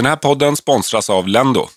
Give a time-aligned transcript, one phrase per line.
[0.00, 1.68] Den här podden sponsras av Lendo.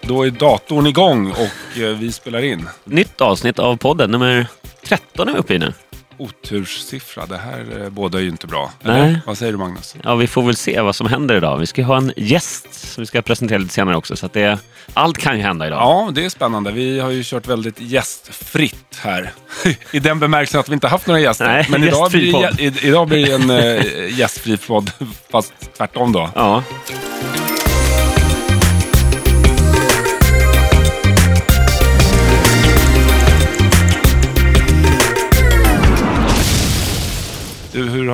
[0.00, 2.68] Då är datorn igång och eh, vi spelar in.
[2.84, 4.46] Nytt avsnitt av podden, nummer
[4.84, 5.72] 13 är vi uppe i nu.
[6.18, 8.72] Oturssiffra, det här eh, båda är ju inte bra.
[8.82, 9.00] Nej.
[9.00, 9.20] Eller?
[9.26, 9.96] Vad säger du Magnus?
[10.02, 11.58] Ja, vi får väl se vad som händer idag.
[11.58, 14.16] Vi ska ha en gäst som vi ska presentera lite senare också.
[14.16, 14.58] Så att det,
[14.94, 15.78] allt kan ju hända idag.
[15.80, 16.72] Ja, det är spännande.
[16.72, 19.32] Vi har ju kört väldigt gästfritt här.
[19.92, 21.46] I den bemärkelsen att vi inte haft några gäster.
[21.46, 24.90] Nej, Men idag blir, i- idag blir det en uh, gästfri podd,
[25.30, 26.30] fast tvärtom då.
[26.34, 26.62] Ja.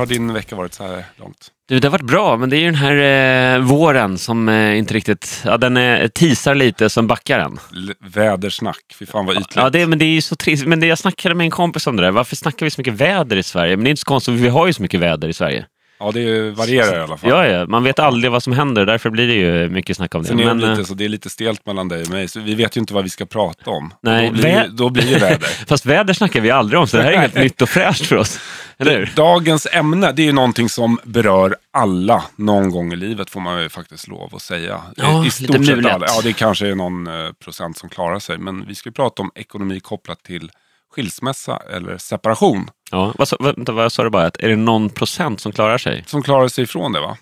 [0.03, 1.49] Har din vecka varit så här långt?
[1.69, 4.79] Du, det har varit bra, men det är ju den här eh, våren som eh,
[4.79, 5.43] inte riktigt...
[5.45, 7.59] Ja, den eh, tisar lite som backar den.
[7.73, 9.57] L- vädersnack, fy fan vad ytligt.
[9.57, 10.67] Ja, det, men det är ju så trist.
[10.67, 12.11] Men det, jag snackade med en kompis om det där.
[12.11, 13.77] Varför snackar vi så mycket väder i Sverige?
[13.77, 15.67] Men det är inte så konstigt, vi har ju så mycket väder i Sverige.
[16.05, 17.31] Ja, det varierar i alla fall.
[17.31, 20.23] Ja, ja, man vet aldrig vad som händer, därför blir det ju mycket snack om
[20.23, 20.29] det.
[20.29, 22.29] Sen är det, Men, eh, lite, så det är lite stelt mellan dig och mig,
[22.29, 23.95] så vi vet ju inte vad vi ska prata om.
[24.03, 25.39] Nej, då, blir, vä- då blir det väder.
[25.67, 28.17] Fast väder snackar vi aldrig om, så det här är helt nytt och fräscht för
[28.17, 28.39] oss.
[28.79, 29.13] Eller hur?
[29.17, 33.63] Dagens ämne, det är ju någonting som berör alla någon gång i livet, får man
[33.63, 34.81] ju faktiskt lov att säga.
[34.97, 35.93] Ja, I lite stort sett mulet.
[35.93, 36.07] alla.
[36.09, 38.39] Ja, det kanske är någon eh, procent som klarar sig.
[38.39, 40.51] Men vi ska ju prata om ekonomi kopplat till
[40.93, 42.71] skilsmässa eller separation.
[42.91, 44.27] Ja, vad, vänta, vad sa du bara?
[44.27, 46.05] Att är det någon procent som klarar sig?
[46.07, 47.17] Som klarar sig ifrån det va?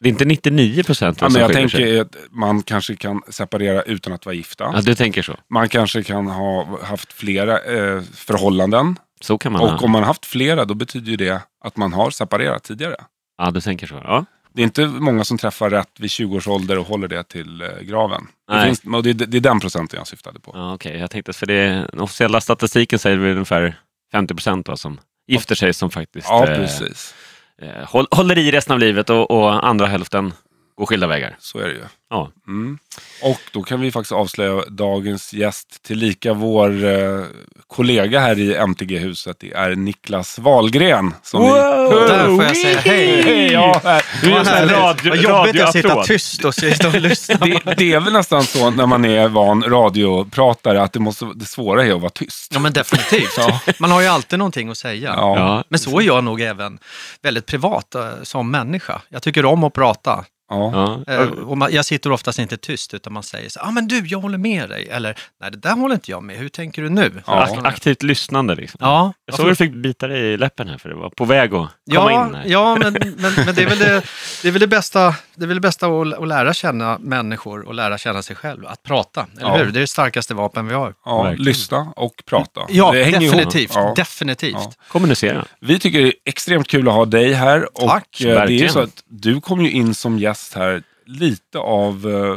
[0.00, 1.80] Det är inte 99 procent Ja, men jag skiljer sig?
[1.80, 4.64] tänker att man kanske kan separera utan att vara gifta.
[4.74, 5.36] Ja, du tänker så.
[5.50, 8.98] Man kanske kan ha haft flera eh, förhållanden.
[9.20, 9.78] Så kan man Och ha.
[9.78, 12.96] om man har haft flera, då betyder ju det att man har separerat tidigare.
[13.38, 13.94] Ja, du tänker så.
[14.04, 14.24] Ja.
[14.56, 17.62] Det är inte många som träffar rätt vid 20 års ålder och håller det till
[17.62, 18.26] eh, graven.
[18.52, 20.50] Det, finns, det, det är den procenten jag syftade på.
[20.54, 23.80] Ja, Okej, jag tänkte för det, den officiella statistiken säger väl ungefär
[24.12, 27.14] 50 procent som gifter sig som faktiskt Ja, eh, precis.
[27.62, 30.32] eh, håll, håller i resten av livet och, och andra hälften
[30.76, 31.36] går skilda vägar.
[31.38, 31.82] Så är det ju.
[32.10, 32.30] Ja.
[32.48, 32.78] Mm.
[33.22, 37.24] Och då kan vi faktiskt avslöja dagens gäst, tillika vår eh,
[37.66, 39.36] kollega här i MTG-huset.
[39.40, 41.14] Det är Niklas Wahlgren.
[41.22, 41.48] Som vi...
[41.48, 43.22] Där får jag säga hej.
[43.22, 44.04] Hej, ja, här.
[44.22, 44.76] Du är Vad en sån här härligt.
[44.76, 47.36] radio- Vad jobbigt att sitta tyst och sitta och lyssna.
[47.46, 51.44] det, det är väl nästan så när man är van radiopratare att det, måste, det
[51.44, 52.50] svåra är att vara tyst.
[52.54, 53.38] Ja men definitivt.
[53.80, 55.14] Man har ju alltid någonting att säga.
[55.16, 55.38] Ja.
[55.38, 55.64] Ja.
[55.68, 56.78] Men så är jag nog även
[57.22, 59.00] väldigt privat eh, som människa.
[59.08, 60.24] Jag tycker om att prata.
[60.48, 61.02] Ja.
[61.06, 61.12] Ja.
[61.14, 64.06] Eh, och man, jag sitter oftast inte tyst utan man säger så ah, men du,
[64.06, 64.88] jag håller med dig.
[64.88, 66.36] Eller, nej det där håller inte jag med.
[66.36, 67.22] Hur tänker du nu?
[67.26, 67.46] Ja.
[67.46, 68.78] Ak- aktivt lyssnande liksom.
[68.80, 71.24] Ja, Jag såg att du fick bita dig i läppen här för det var på
[71.24, 72.44] väg att komma Ja, in här.
[72.46, 74.02] ja men, men, men det, är väl det,
[74.42, 77.60] det är väl det bästa, det är väl det bästa att, att lära känna människor
[77.68, 78.66] och lära känna sig själv.
[78.66, 79.56] Att prata, eller Ja.
[79.56, 79.64] hur?
[79.64, 80.94] Det är det starkaste vapen vi har.
[81.04, 81.44] Ja, Verkligen.
[81.44, 82.60] lyssna och prata.
[82.68, 83.36] Ja, det hänger ihop.
[83.36, 83.72] definitivt.
[83.74, 83.92] Ja.
[83.96, 84.52] definitivt.
[84.54, 84.72] Ja.
[84.88, 85.44] Kommunicera.
[85.60, 87.78] Vi tycker det är extremt kul att ha dig här.
[87.82, 88.72] Och Tack, eh, det är verkligen.
[88.72, 92.36] så att du kom ju in som gäst här lite av, eh,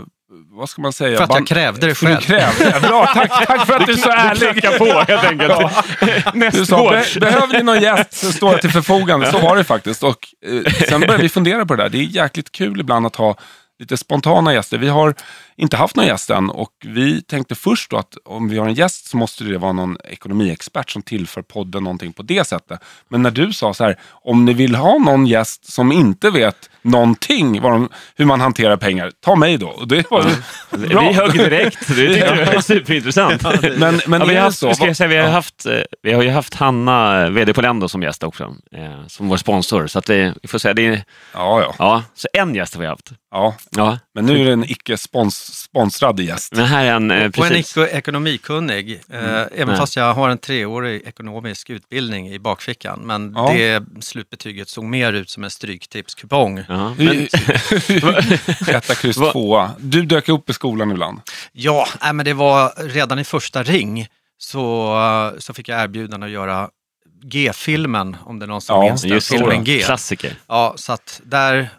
[0.60, 1.18] vad ska man säga?
[1.18, 2.22] För att jag krävde det För du själv.
[2.22, 2.88] krävde det.
[2.88, 4.64] Bra, tack, tack för att du är så ärlig.
[4.78, 6.54] på helt enkelt.
[6.54, 9.32] Du sa, "Be- behöver ni någon gäst så står jag till förfogande.
[9.32, 10.04] Så var det faktiskt.
[10.04, 10.28] Och,
[10.66, 11.90] eh, sen började vi fundera på det där.
[11.90, 13.36] Det är jäkligt kul ibland att ha
[13.80, 14.78] lite spontana gäster.
[14.78, 15.14] Vi har
[15.60, 18.74] inte haft någon gäst än och vi tänkte först då att om vi har en
[18.74, 22.80] gäst så måste det vara någon ekonomiexpert som tillför podden någonting på det sättet.
[23.08, 26.70] Men när du sa så här, om ni vill ha någon gäst som inte vet
[26.82, 29.68] någonting de, hur man hanterar pengar, ta mig då.
[29.68, 30.24] Och det var
[30.72, 31.02] bra.
[31.02, 31.88] Vi högg direkt.
[31.88, 33.44] Det tyckte jag var superintressant.
[33.78, 34.74] Men, men ja, vi, har det haft, så?
[34.74, 37.62] ska jag säga, vi, har haft, eh, vi har ju haft Hanna, eh, vd på
[37.62, 38.56] Lendo, som gäst också.
[38.76, 39.88] Eh, som vår sponsor.
[39.88, 41.04] Så att vi, vi får säga, det är,
[41.34, 43.12] Ja, ja, ja, så en gäst har vi haft.
[43.32, 43.56] ja.
[43.76, 44.64] Ja, Men nu är det en
[45.50, 46.54] icke-sponsrad gäst.
[46.54, 47.78] men här är en, eh, Och en precis.
[47.78, 49.78] eko- ekonomikunnig, eh, även Nej.
[49.78, 53.00] fast jag har en treårig ekonomisk utbildning i bakfickan.
[53.00, 53.54] Men Ja.
[53.54, 56.64] det slutbetyget såg mer ut som en stryktipskupong.
[56.68, 57.08] Ja, men,
[57.88, 59.72] Hur- Etta, kryss, tvåa.
[59.80, 61.20] Du dök upp i skolan ibland.
[61.52, 66.32] Ja, nej, men det var redan i första ring så, så fick jag erbjudande att
[66.32, 66.70] göra
[67.24, 69.22] G-filmen, om det är någon som Ja, minns den.
[69.22, 69.82] Filmen G.
[69.86, 70.34] klassiker.
[70.48, 71.70] Ja, så att där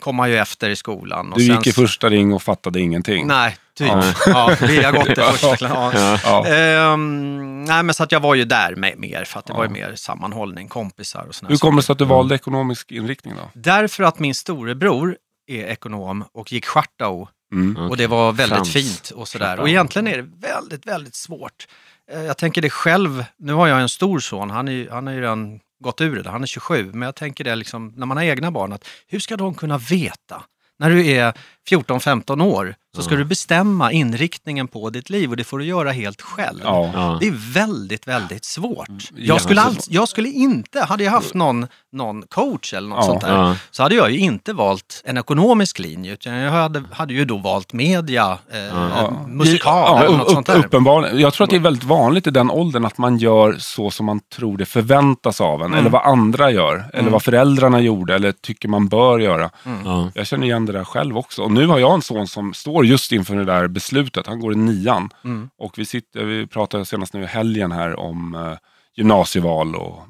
[0.00, 1.32] kom man ju efter i skolan.
[1.32, 3.26] Och Du sen gick i första ring och fattade ingenting.
[3.26, 3.88] Nej, typ.
[3.88, 4.02] Ja.
[4.26, 4.56] Ja.
[4.60, 5.94] vi har gått i första klass.
[5.96, 6.18] Ja.
[6.24, 6.46] Ja.
[6.46, 9.56] Ehm, nej, men så att jag var ju där med, mer, för att det Ja.
[9.56, 12.92] var ju mer sammanhållning, kompisar och sådana Hur kommer det sig att du valde ekonomisk
[12.92, 13.50] inriktning då?
[13.54, 17.76] Därför att min storebror är ekonom och gick Schartau Mm.
[17.90, 18.72] och det var väldigt Frans.
[18.72, 19.60] fint och sådär.
[19.60, 21.66] Och egentligen är det väldigt, väldigt svårt.
[22.12, 25.14] Eh, Jag tänker det själv, nu har jag en stor son, han, är, han har
[25.14, 28.16] ju redan gått ur det, han är 27, men jag tänker det liksom, när man
[28.16, 30.44] har egna barn, att hur ska de kunna veta?
[30.78, 31.32] När du är
[31.70, 35.92] 14-15 år så ska du bestämma inriktningen på ditt liv och det får du göra
[35.92, 36.60] helt själv.
[36.64, 37.16] Ja.
[37.20, 38.88] Det är väldigt, väldigt svårt.
[39.16, 43.02] Jag skulle, alls, jag skulle inte, hade jag haft någon, någon coach eller något Ja.
[43.06, 47.14] sånt där, så hade jag ju inte valt en ekonomisk linje, utan jag hade, hade
[47.14, 49.12] ju då valt media, eh, Ja.
[49.28, 50.58] musikal Ja, eller upp- något sånt där.
[50.58, 51.18] Uppenbarligen.
[51.18, 54.06] Jag tror att det är väldigt vanligt i den åldern att man gör så som
[54.06, 55.66] man tror det förväntas av en.
[55.66, 55.78] Mm.
[55.78, 56.84] Eller vad andra gör.
[56.94, 59.50] Eller vad föräldrarna gjorde eller tycker man bör göra.
[59.84, 60.10] Ja.
[60.14, 61.42] Jag känner igen det där själv också.
[61.42, 64.26] Och nu har jag en son som står just inför det där beslutet.
[64.26, 65.10] Han går i nian.
[65.24, 65.50] Mm.
[65.56, 68.56] Och vi, sitter, vi pratade senast nu i helgen här om eh,
[68.94, 70.02] gymnasieval och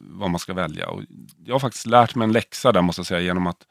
[0.00, 0.88] vad man ska välja.
[0.88, 1.02] Och
[1.44, 3.66] jag har faktiskt lärt mig en läxa där måste jag säga genom att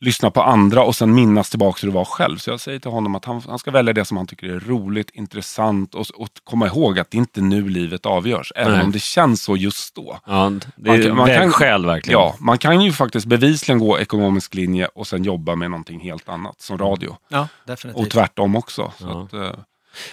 [0.00, 2.38] lyssna på andra och sen minnas tillbaka hur det var själv.
[2.38, 4.60] Så jag säger till honom att han, han ska välja det som han tycker är
[4.60, 8.52] roligt, intressant och, och komma ihåg att det inte nu livet avgörs.
[8.56, 8.82] Även Nej.
[8.84, 10.18] om det känns så just då.
[10.26, 12.20] Ja, det Man är kan- man kan- vägskäl verkligen.
[12.20, 16.28] Ja, man kan ju faktiskt bevisligen gå ekonomisk linje och sen jobba med någonting helt
[16.28, 17.16] annat, som radio.
[17.28, 18.10] Ja, Och definitivt.
[18.10, 18.92] tvärtom också.
[18.98, 19.22] Så Ja.
[19.22, 19.58] att, eh,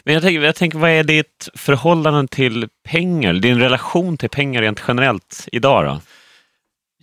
[0.03, 3.33] Men jag tänker, jag tänker, vad är ditt förhållande till pengar?
[3.33, 6.01] Din relation till pengar rent generellt idag då?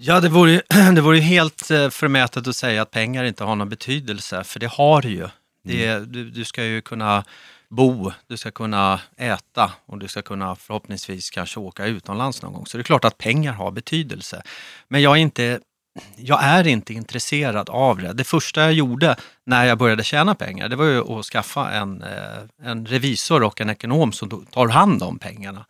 [0.00, 0.62] Ja, det vore,
[0.94, 4.66] det vore helt eh, förmätet att säga att pengar inte har någon betydelse, för det
[4.66, 5.28] har det ju.
[5.64, 7.24] Det är, du, du ska ju kunna
[7.68, 12.66] bo, du ska kunna äta och du ska kunna förhoppningsvis kanske åka utomlands någon gång.
[12.66, 14.42] Så det är klart att pengar har betydelse.
[14.88, 15.60] Men jag är inte,
[16.16, 18.12] jag är inte intresserad av det.
[18.12, 19.16] Det första jag gjorde
[19.46, 23.60] när jag började tjäna pengar, det var ju att skaffa en, eh, en revisor och
[23.60, 25.64] en ekonom som tar hand om pengarna.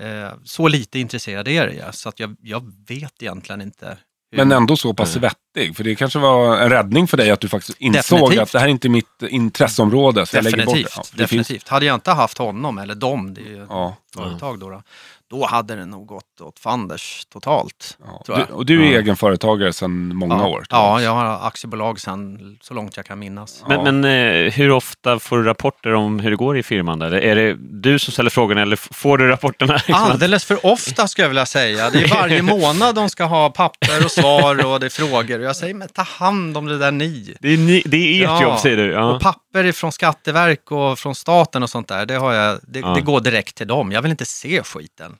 [0.00, 3.86] Eh, Så lite intresserad är jag, så att jag, jag vet egentligen inte.
[4.30, 5.76] hur- Men ändå så pass vettig.
[5.76, 8.40] För det kanske var en räddning för dig att du faktiskt insåg Definitivt.
[8.42, 10.26] att det här är inte mitt intresseområde.
[10.26, 10.80] Så jag lägger bort det.
[10.82, 10.96] Definitivt.
[10.96, 11.68] Ja, det finns, definitivt.
[11.68, 14.82] Hade jag inte haft honom, eller dem, det är ju ja, företag då, då,
[15.30, 17.98] då hade det nog gått åt fanders totalt.
[18.06, 18.22] ja.
[18.26, 18.48] Tror jag.
[18.48, 18.98] Du, och du är Ja.
[18.98, 20.46] egen företagare sedan många ja.
[20.46, 20.64] år.
[20.70, 23.64] Ja, jag har aktiebolag sedan så långt jag kan minnas.
[23.68, 23.82] Ja.
[23.82, 27.02] Men, men eh, hur ofta får du rapporter om hur det går i firman?
[27.02, 29.80] Eller är det du som ställer frågorna eller får du rapporterna?
[29.88, 31.90] Alldeles för ofta skulle jag vilja säga.
[31.90, 35.38] Det är varje månad de ska ha papper och svar och det är frågor.
[35.38, 37.36] Och jag säger, men ta hand om det där ni.
[37.40, 38.42] Det är, ni, det är ert Ja.
[38.42, 38.92] jobb säger du?
[38.92, 39.04] Ja.
[39.04, 42.94] Och papper från Skatteverk och från staten och sånt där, det, har jag, det, Ja.
[42.94, 43.92] det går direkt till dem.
[43.92, 45.16] Jag vill inte se skiten.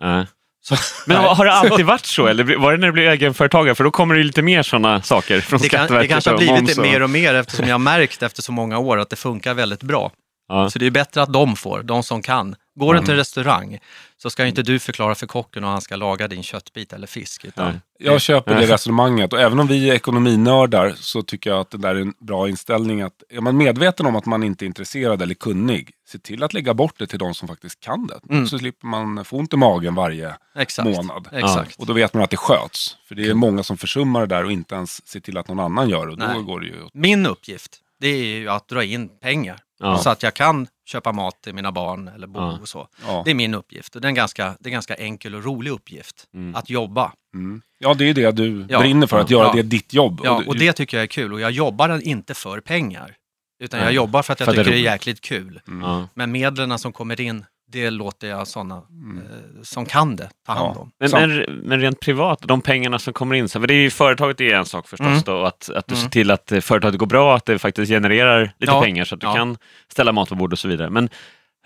[0.61, 2.27] Så, Men har det alltid varit så?
[2.27, 3.75] Eller var det när du blev egenföretagare?
[3.75, 6.39] För då kommer det lite mer sådana saker från det, kan, det Skatteverket kanske har
[6.39, 9.17] blivit det mer och mer eftersom jag har märkt efter så många år att det
[9.17, 10.13] funkar väldigt bra.
[10.49, 10.71] Ja.
[10.71, 12.57] Så det är bättre att de får, de som kan.
[12.79, 13.79] Går du till en restaurang
[14.17, 17.07] så ska ju inte du förklara för kocken hur han ska laga din köttbit eller
[17.07, 17.45] fisk.
[17.45, 17.81] Utan.
[17.99, 21.79] Jag köper det resonemanget och även om vi är ekonominördar så tycker jag att det
[21.79, 23.03] där är en bra inställning.
[23.03, 26.53] Att är man medveten om att man inte är intresserad eller kunnig, se till att
[26.53, 28.21] lägga bort det till de som faktiskt kan det.
[28.31, 28.47] Mm.
[28.47, 30.89] Så slipper man få ont i magen varje Exakt.
[30.89, 31.29] månad.
[31.33, 31.79] Exakt.
[31.79, 32.97] Och då vet man att det sköts.
[33.09, 35.61] För det är många som försummar det där och inte ens ser till att någon
[35.61, 36.13] annan gör det.
[36.13, 36.43] Och då Nej.
[36.43, 39.61] går det ju åt Min uppgift, det är ju att dra in pengar.
[39.79, 39.99] Ja.
[39.99, 42.59] Så att jag kan köpa mat till mina barn eller bo Ja.
[42.63, 42.89] och så.
[43.07, 43.23] Ja.
[43.25, 43.95] Det är min uppgift.
[43.95, 46.25] Och det är en ganska, det är en ganska enkel och rolig uppgift.
[46.35, 46.55] Mm.
[46.55, 47.13] Att jobba.
[47.35, 47.63] Mm.
[47.79, 48.79] Ja, det är det du Ja.
[48.81, 49.53] brinner för, att göra Ja.
[49.53, 50.21] det ditt jobb.
[50.25, 51.33] Ja, du- och det tycker jag är kul.
[51.33, 53.15] Och jag jobbar inte för pengar.
[53.63, 55.61] Utan jag jobbar för att jag För att det är tycker det är jäkligt kul.
[55.69, 55.81] Mm.
[55.91, 56.09] Ja.
[56.15, 60.73] Men medlen som kommer in, det låter jag sådana eh, som kan det ta hand
[60.77, 60.81] Ja.
[60.81, 60.91] om.
[61.01, 63.91] Men, men, men rent privat, de pengarna som kommer in, så, för det är ju,
[63.91, 65.21] företaget är en sak förstås Mm.
[65.27, 66.11] då, att, att du ser Mm.
[66.11, 68.83] till att eh, företaget går bra, att det faktiskt genererar lite Ja.
[68.83, 69.35] pengar så att du Ja.
[69.35, 69.57] kan
[69.93, 70.91] ställa mat på bord och så vidare.
[70.91, 71.09] Men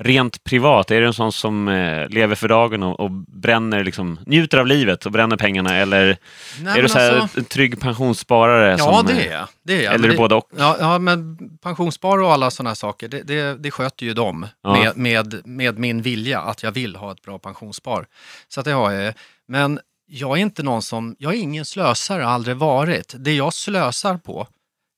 [0.03, 4.21] rent privat, är du en sån som eh, lever för dagen och, och bränner, liksom,
[4.27, 6.17] njuter av livet och bränner pengarna eller
[6.61, 8.77] Nej, är du så här, alltså- en trygg pensionssparare?
[8.79, 9.49] Ja, som, det eh, är jag.
[9.65, 9.95] Det är jag.
[9.95, 10.49] Eller är du det, både och?
[10.59, 14.93] ja, ja, men pensionsspar och alla sådana saker, det, det, det sköter ju de Ja.
[14.97, 18.07] med, med, med min vilja att jag vill ha ett bra pensionsspar.
[18.49, 19.15] Så att det har jag.
[19.49, 23.15] Men jag är inte någon som, jag är ingen slösare, aldrig varit.
[23.19, 24.47] Det jag slösar på,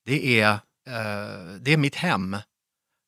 [0.05, 0.59] det är, eh,
[1.61, 2.37] det är mitt hem.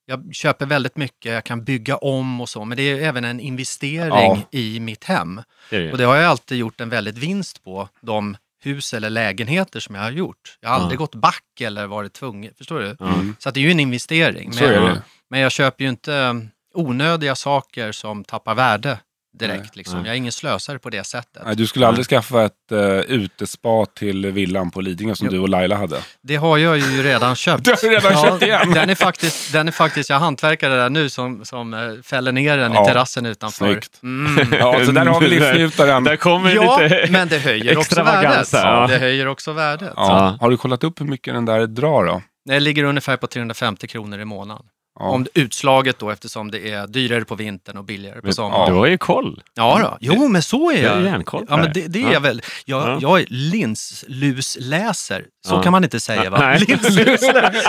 [0.09, 3.39] Jag köper väldigt mycket, jag kan bygga om och så, men det är även en
[3.39, 4.41] investering Ja.
[4.51, 5.41] i mitt hem.
[5.69, 5.91] Det det.
[5.91, 9.95] Och det har jag alltid gjort en väldigt vinst på, de hus eller lägenheter som
[9.95, 10.57] jag har gjort.
[10.61, 10.99] Jag har aldrig Ja.
[10.99, 12.97] gått back eller varit tvungen, förstår du?
[13.05, 13.35] Mm.
[13.39, 14.51] Så det är ju en investering.
[14.59, 14.99] Men,
[15.29, 16.41] men jag köper ju inte
[16.73, 18.99] onödiga saker som tappar värde
[19.37, 19.59] direkt.
[19.61, 19.69] Nej.
[19.73, 19.97] Liksom.
[19.99, 20.05] Nej.
[20.07, 21.41] Jag är ingen slösare på det sättet.
[21.45, 25.31] Nej, du skulle aldrig skaffa ett uh, utespa till villan på Lidingö som Jo.
[25.33, 25.97] du och Laila hade.
[26.21, 27.63] Det har jag ju redan köpt.
[27.65, 28.71] Du har redan köpt igen.
[28.71, 32.57] Den är faktiskt, den är faktiskt jag hantverkare där nu som, som eh, fäller ner
[32.57, 33.65] den Ja, i terrassen utanför.
[33.65, 33.99] snyggt.
[34.03, 34.47] Mm.
[34.59, 36.03] Ja, så där har vi livsnjutaren.
[36.03, 37.07] Där kommer Ja, lite...
[37.09, 38.49] men det höjer också värdet.
[38.53, 38.87] ja.
[38.87, 39.93] Det höjer också värdet.
[39.95, 40.37] Ja.
[40.41, 42.21] Har du kollat upp hur mycket den där drar då?
[42.45, 44.65] Det ligger ungefär på 350 kronor i månaden.
[44.99, 45.05] Ja.
[45.09, 48.31] Om utslaget då eftersom det är dyrare på vintern och billigare på Ja.
[48.31, 48.73] sommaren.
[48.73, 49.41] Du har ju koll.
[49.53, 49.97] Ja, då.
[50.01, 51.05] Jo, men så är Jag har jag.
[51.05, 51.73] järnkoll på Ja, det men här.
[51.73, 52.13] det, det är Ja.
[52.13, 52.41] jag väl.
[52.65, 52.97] Jag, Ja.
[53.01, 55.61] jag är linslusläser Så Ja.
[55.63, 56.37] kan man inte säga va?
[56.39, 56.65] Nej.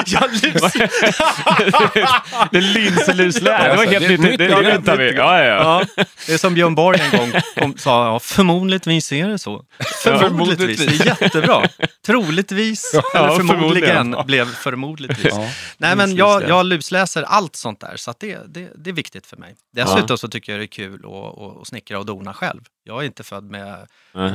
[0.06, 0.72] Ja, lus.
[2.50, 4.20] det linseluslä, det var Alltså, helt det är nytt.
[4.20, 5.12] nytt, Det, det är väntar vi.
[5.12, 5.44] Ja, ja,
[5.96, 6.04] ja.
[6.26, 9.64] Det är som Björn Borg en gång kom, sa, ja, förmodligtvis är det så.
[10.02, 11.62] Förmodligtvis, det är jättebra.
[12.06, 15.34] Troligtvis, Ja, eller förmodligen, blev förmodligtvis.
[15.36, 15.48] Ja.
[15.78, 19.26] Nej, men jag, jag lusläser allt sånt där, så att det, det, det är viktigt
[19.26, 19.54] för mig.
[19.76, 21.00] Dessutom så tycker jag det är kul
[21.60, 22.60] att, snickra och dona själv.
[22.84, 23.86] Jag är inte född med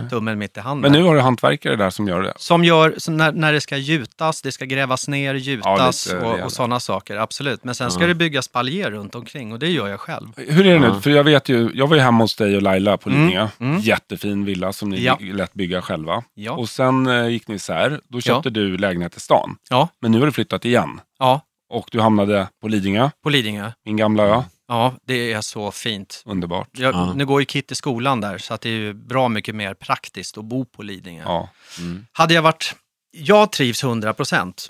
[0.09, 0.91] tummen mitt i handen.
[0.91, 2.33] Men nu har du hantverkare där som gör det.
[2.37, 6.39] Som gör, så när, när det ska gjutas, det ska grävas ner, gjutas lite och,
[6.39, 7.63] och sådana saker, absolut.
[7.63, 8.07] Men sen ska Ja.
[8.07, 10.27] det byggas paljer runt omkring och det gör jag själv.
[10.37, 10.87] Hur är det nu?
[10.87, 11.01] Ja.
[11.01, 13.47] För jag vet ju, jag var ju hemma hos dig och Laila på Mm, Lidingö.
[13.59, 13.79] mm.
[13.79, 15.17] Jättefin villa som ni Ja.
[15.21, 16.23] lät bygga själva.
[16.33, 17.99] Ja, Och sen eh, gick ni isär.
[18.09, 19.55] Då köpte du lägenhet i stan.
[19.69, 21.01] ja, Men nu har du flyttat igen.
[21.19, 23.71] ja Och du hamnade på Lidingö, på Lidingö.
[23.85, 24.43] min gamla ö.
[24.67, 26.23] Ja, det är så fint.
[26.25, 26.67] Underbart.
[26.71, 27.13] Jag, Ja.
[27.13, 29.73] Nu går ju Kit i skolan där, så att det är ju bra mycket mer
[29.73, 31.23] praktiskt att bo på Lidingö.
[31.25, 31.49] Ja.
[31.79, 32.05] Mm.
[32.11, 32.75] Hade jag varit...
[33.15, 34.69] Jag trivs 100%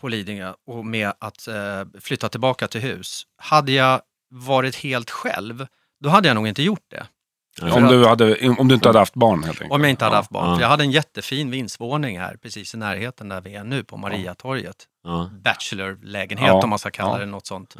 [0.00, 3.22] på Lidingö och med att eh, flytta tillbaka till hus.
[3.36, 5.66] Hade jag varit helt själv,
[6.00, 7.06] då hade jag nog inte gjort det.
[7.60, 7.74] Ja.
[7.74, 9.72] Om, du hade, om du inte hade haft barn helt enkelt.
[9.72, 10.18] Om jag inte hade ja.
[10.18, 10.50] haft barn.
[10.50, 10.60] Ja.
[10.60, 14.76] Jag hade en jättefin vindsvåning här, precis i närheten där vi är nu, på Mariatorget.
[15.04, 15.30] Ja.
[15.44, 17.76] Bachelorlägenhet om man ska kalla det något sånt.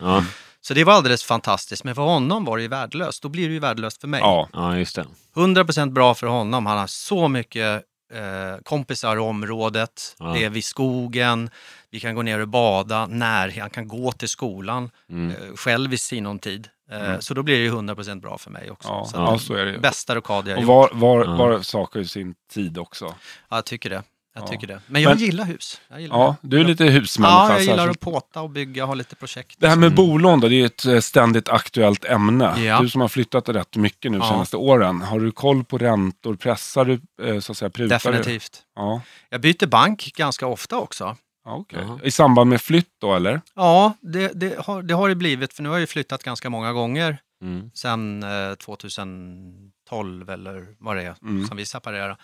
[0.60, 1.84] Så det var alldeles fantastiskt.
[1.84, 3.22] Men för honom var det ju värdelöst.
[3.22, 4.20] Då blir det ju värdelöst för mig.
[4.20, 4.48] Ja.
[4.52, 5.06] ja, just det.
[5.34, 6.66] 100% bra för honom.
[6.66, 10.16] Han har så mycket eh, kompisar i området.
[10.18, 10.24] Ja.
[10.26, 11.50] Det är vid skogen.
[11.90, 13.06] Vi kan gå ner och bada.
[13.06, 15.30] När, han kan gå till skolan Mm.
[15.30, 16.68] eh, själv i sinom tid.
[16.90, 17.20] Eh, Mm.
[17.20, 18.88] Så då blir det ju 100% bra för mig också.
[18.88, 19.78] Ja, så ja, så är det.
[19.78, 21.36] Bästa rockad jag har Och var, var, Ja.
[21.36, 23.04] var saker i sin tid också.
[23.48, 24.02] Ja, jag tycker det.
[24.34, 24.46] Jag Ja.
[24.48, 24.80] tycker det.
[24.86, 25.80] Men jag Men- gillar hus.
[25.90, 27.36] Jag gillar Ja, du är lite husmänniska.
[27.38, 27.96] Ja, jag gillar särskilt.
[27.96, 29.56] att påta och bygga, ha lite projekt.
[29.60, 29.96] Det här med Mm.
[29.96, 32.54] bolån då, det är ett eh, ständigt aktuellt ämne.
[32.64, 32.80] Ja.
[32.80, 34.28] Du som har flyttat rätt mycket nu Ja.
[34.28, 35.02] senaste åren.
[35.02, 36.34] Har du koll på räntor?
[36.36, 38.10] Pressar du, eh, så att säga, prutar du?
[38.18, 38.62] Definitivt.
[38.76, 39.00] Ja.
[39.30, 41.16] Jag byter bank ganska ofta också.
[41.44, 41.78] Ja, okej.
[41.82, 41.98] Jaha.
[42.02, 43.40] I samband med flytt då eller?
[43.54, 46.50] Ja, det, det, har, det har det blivit, för nu har jag ju flyttat ganska
[46.50, 47.70] många gånger Mm.
[47.74, 51.46] sedan eh, 2012 eller vad det är Mm.
[51.46, 52.16] som vi separerar.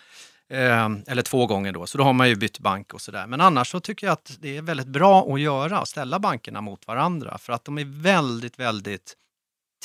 [0.49, 3.27] Eh, eller två gånger då, så då har man ju bytt bank och sådär.
[3.27, 6.87] Men annars så tycker jag att det är väldigt bra att göra, ställa bankerna mot
[6.87, 7.37] varandra.
[7.37, 9.15] För att de är väldigt, väldigt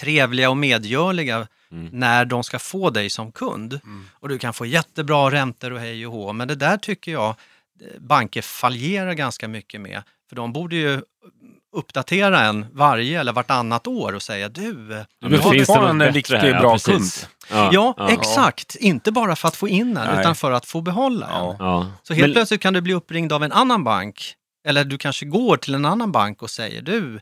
[0.00, 1.88] trevliga och medgörliga Mm.
[1.92, 3.80] när de ska få dig som kund.
[3.84, 4.04] Mm.
[4.12, 6.32] Och du kan få jättebra räntor och hej och hå.
[6.32, 10.02] Men det där tycker jag eh, banker fallerar ganska mycket med.
[10.28, 11.02] För de borde ju
[11.74, 16.42] uppdatera en varje eller vartannat år och säga du, Ja, Du har fortfarande en riktigt?
[16.42, 16.88] Ja, bra precis.
[17.48, 17.70] kund.
[17.72, 18.74] Ja, Ja, exakt.
[18.76, 20.20] Inte bara för att få in en, Nej.
[20.20, 21.32] utan för att få behålla en.
[21.32, 21.56] Ja.
[21.58, 21.86] Ja.
[22.02, 24.34] Så helt Men- plötsligt kan du bli uppringd av en annan bank.
[24.68, 27.20] Eller du kanske går till en annan bank och säger du,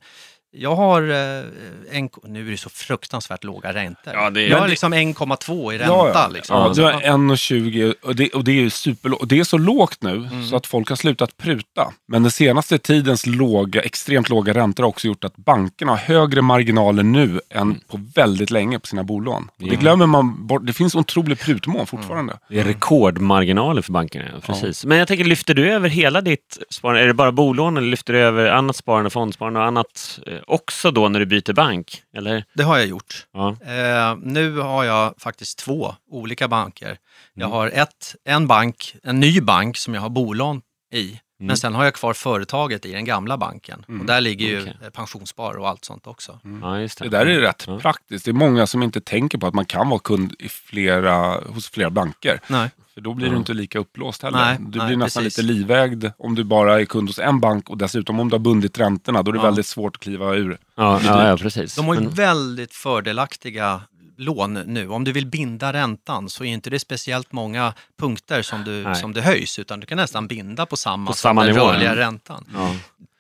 [0.55, 4.15] jag har eh, en, nu är det så fruktansvärt låga räntor.
[4.15, 5.95] Ja, det är- jag har det- liksom 1,2 i ränta.
[5.95, 6.29] Ja, ja.
[6.29, 6.57] Liksom.
[6.57, 9.21] ja, du har 1,20 och det, och det är ju superlågt.
[9.23, 10.45] Och det är så lågt nu Mm.
[10.47, 11.93] så att folk har slutat pruta.
[12.09, 16.43] Men den senaste tidens låga, extremt låga räntor har också gjort att bankerna har högre
[16.43, 19.49] marginaler nu än på väldigt länge på sina bolån.
[19.63, 20.67] Och Det glömmer man bort.
[20.67, 22.39] Det finns otrolig prutmån fortfarande.
[22.49, 24.25] Det är rekordmarginaler för bankerna.
[24.35, 24.85] ja, Precis.
[24.85, 27.03] Men jag tänker, lyfter du över hela ditt sparande?
[27.03, 30.91] Är det bara bolån eller lyfter du över annat sparande, fondsparande och annat eh, också
[30.91, 32.03] då när du byter bank?
[32.17, 32.45] Eller?
[32.55, 33.27] Det har jag gjort.
[33.33, 33.49] Ja.
[33.51, 36.99] Eh, nu har jag faktiskt två olika banker.
[37.35, 37.51] Jag Mm.
[37.57, 40.63] har ett, en bank, en ny bank som jag har bolån
[40.95, 41.09] i.
[41.09, 41.47] Mm.
[41.47, 43.85] Men sen har jag kvar företaget i den gamla banken.
[43.89, 44.01] Mm.
[44.01, 44.77] Och där ligger ju Okej.
[44.83, 46.41] eh, pensionsspar och allt sånt också.
[46.63, 47.05] ja, just det.
[47.09, 47.79] Det där är rätt Ja.
[47.79, 48.25] praktiskt.
[48.25, 51.69] Det är många som inte tänker på att man kan vara kund i flera, hos
[51.71, 52.41] flera banker.
[52.47, 52.71] Nej.
[52.95, 53.33] För då blir Ja.
[53.33, 54.39] du inte lika upplåst heller.
[54.39, 55.39] Nej, du nej, blir nästan precis.
[55.39, 58.39] lite livägd om du bara är kund hos en bank och dessutom om du har
[58.41, 59.23] bundit räntorna.
[59.23, 59.43] Då är det Ja.
[59.45, 60.59] väldigt svårt att kliva ur.
[60.77, 61.75] Ja, ja, ja, precis.
[61.77, 63.81] De har ju väldigt fördelaktiga
[64.17, 64.89] lån nu.
[64.89, 68.95] Om du vill binda räntan så är inte det speciellt många punkter som, du, Nej.
[68.95, 71.97] som det höjs, utan du kan nästan binda på samma, På samma nivå, rörliga ja.
[71.97, 72.45] räntan.
[72.55, 72.75] ja.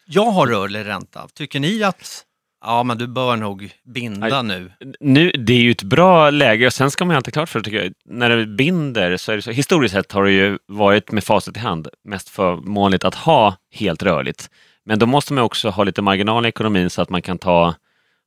[0.06, 1.28] Jag har rörlig ränta.
[1.34, 2.24] Tycker ni att
[2.62, 4.73] ja, men du bör nog binda nu?
[5.00, 7.61] nu, det är ju ett bra läge och sen ska man ju alltid klart för
[7.61, 11.12] tycker jag, när det binder så är det så, historiskt sett har det ju varit
[11.12, 14.50] med facit i hand mest förmånligt att ha helt rörligt.
[14.85, 17.75] Men då måste man också ha lite marginal i ekonomin så att man kan ta,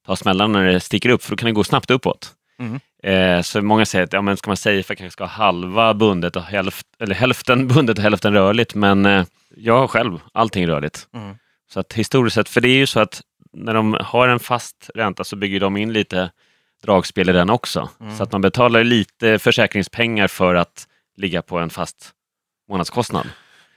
[0.05, 2.31] ta smällarna när det sticker upp för då kan det gå snabbt uppåt.
[2.59, 2.79] Mm.
[3.03, 5.93] Eh, så många säger att ja, men ska man säga för kanske ska ha halva
[5.93, 9.25] bundet och hälft, eller hälften bundet och hälften rörligt men eh,
[9.55, 11.07] jag har själv allting rörligt.
[11.13, 11.35] Mm.
[11.73, 13.21] Så att historiskt sett, för det är ju så att
[13.55, 16.31] när de har en fast ränta så bygger de in lite
[16.83, 17.89] dragspel i den också.
[17.99, 18.17] Mm.
[18.17, 22.11] Så att man betalar lite försäkringspengar för att ligga på en fast
[22.69, 23.27] månadskostnad.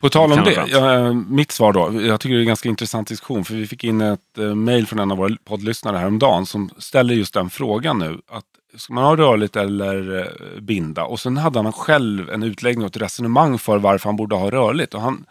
[0.01, 2.03] På tal om det, vara ja, mitt svar då.
[2.03, 3.45] Jag tycker det är en ganska intressant diskussion.
[3.45, 7.15] För vi fick in ett eh, mail från en av våra poddlyssnare häromdagen som ställer
[7.15, 8.21] just den frågan nu.
[8.29, 8.45] Att
[8.77, 11.05] ska man ha rörligt eller eh, binda?
[11.05, 14.51] Och sen hade han själv en utläggning och ett resonemang för varför han borde ha
[14.51, 14.95] rörligt.
[14.95, 15.25] Och han,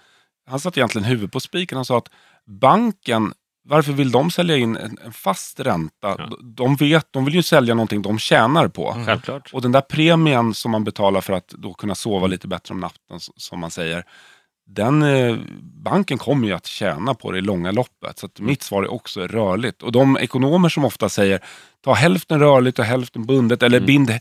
[0.47, 1.75] han satte egentligen huvudet på spiken.
[1.75, 2.09] Han sa att
[2.45, 3.33] banken,
[3.67, 6.15] varför vill de sälja in en, en fast ränta?
[6.17, 6.29] Ja.
[6.41, 8.91] De vet, de vill ju sälja någonting de tjänar på.
[8.91, 9.19] Mm.
[9.53, 12.79] Och den där premien som man betalar för att då kunna sova lite bättre om
[12.79, 14.03] natten, som man säger.
[14.69, 15.37] Den, eh,
[15.83, 18.19] banken kommer ju att tjäna på det i långa loppet.
[18.19, 19.83] Så att mitt svar är också rörligt.
[19.83, 21.39] Och de ekonomer som ofta säger
[21.83, 23.85] ta hälften rörligt och hälften bundet eller Mm.
[23.85, 24.19] bind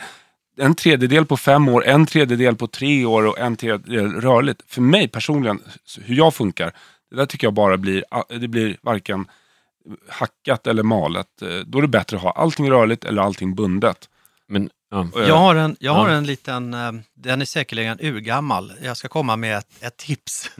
[0.59, 4.63] en tredjedel på fem år, en tredjedel på tre år och en tredjedel rörligt.
[4.67, 5.61] För mig personligen,
[6.05, 6.73] hur jag funkar,
[7.11, 9.27] det där tycker jag bara blir, a- det blir varken
[10.09, 11.43] hackat eller malet.
[11.43, 14.09] Eh, Då är det bättre att ha allting rörligt eller allting bundet.
[14.49, 15.01] Men, ja.
[15.17, 16.15] Eh, Jag har en, jag har Ja.
[16.17, 18.73] en liten, eh, den är säkerligen urgammal.
[18.83, 20.51] Jag ska komma med ett, ett tips.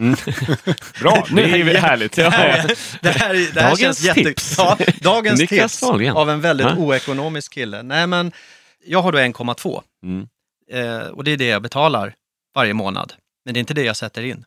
[1.01, 2.13] Bra, Det är ju härligt.
[2.17, 2.31] Det Ja.
[2.31, 2.67] här,
[3.03, 4.23] det här, det här Dagens känns jätte...
[4.25, 4.55] tips.
[4.59, 5.83] Ja, dagens tips
[6.15, 6.77] av en väldigt Ja.
[6.77, 7.83] oekonomisk kille.
[7.83, 8.33] Nej, men
[8.85, 10.29] jag har då 1,2 Mm.
[10.73, 12.15] eh, och det är det jag betalar
[12.55, 13.13] varje månad.
[13.45, 14.45] Men det är inte det jag sätter in.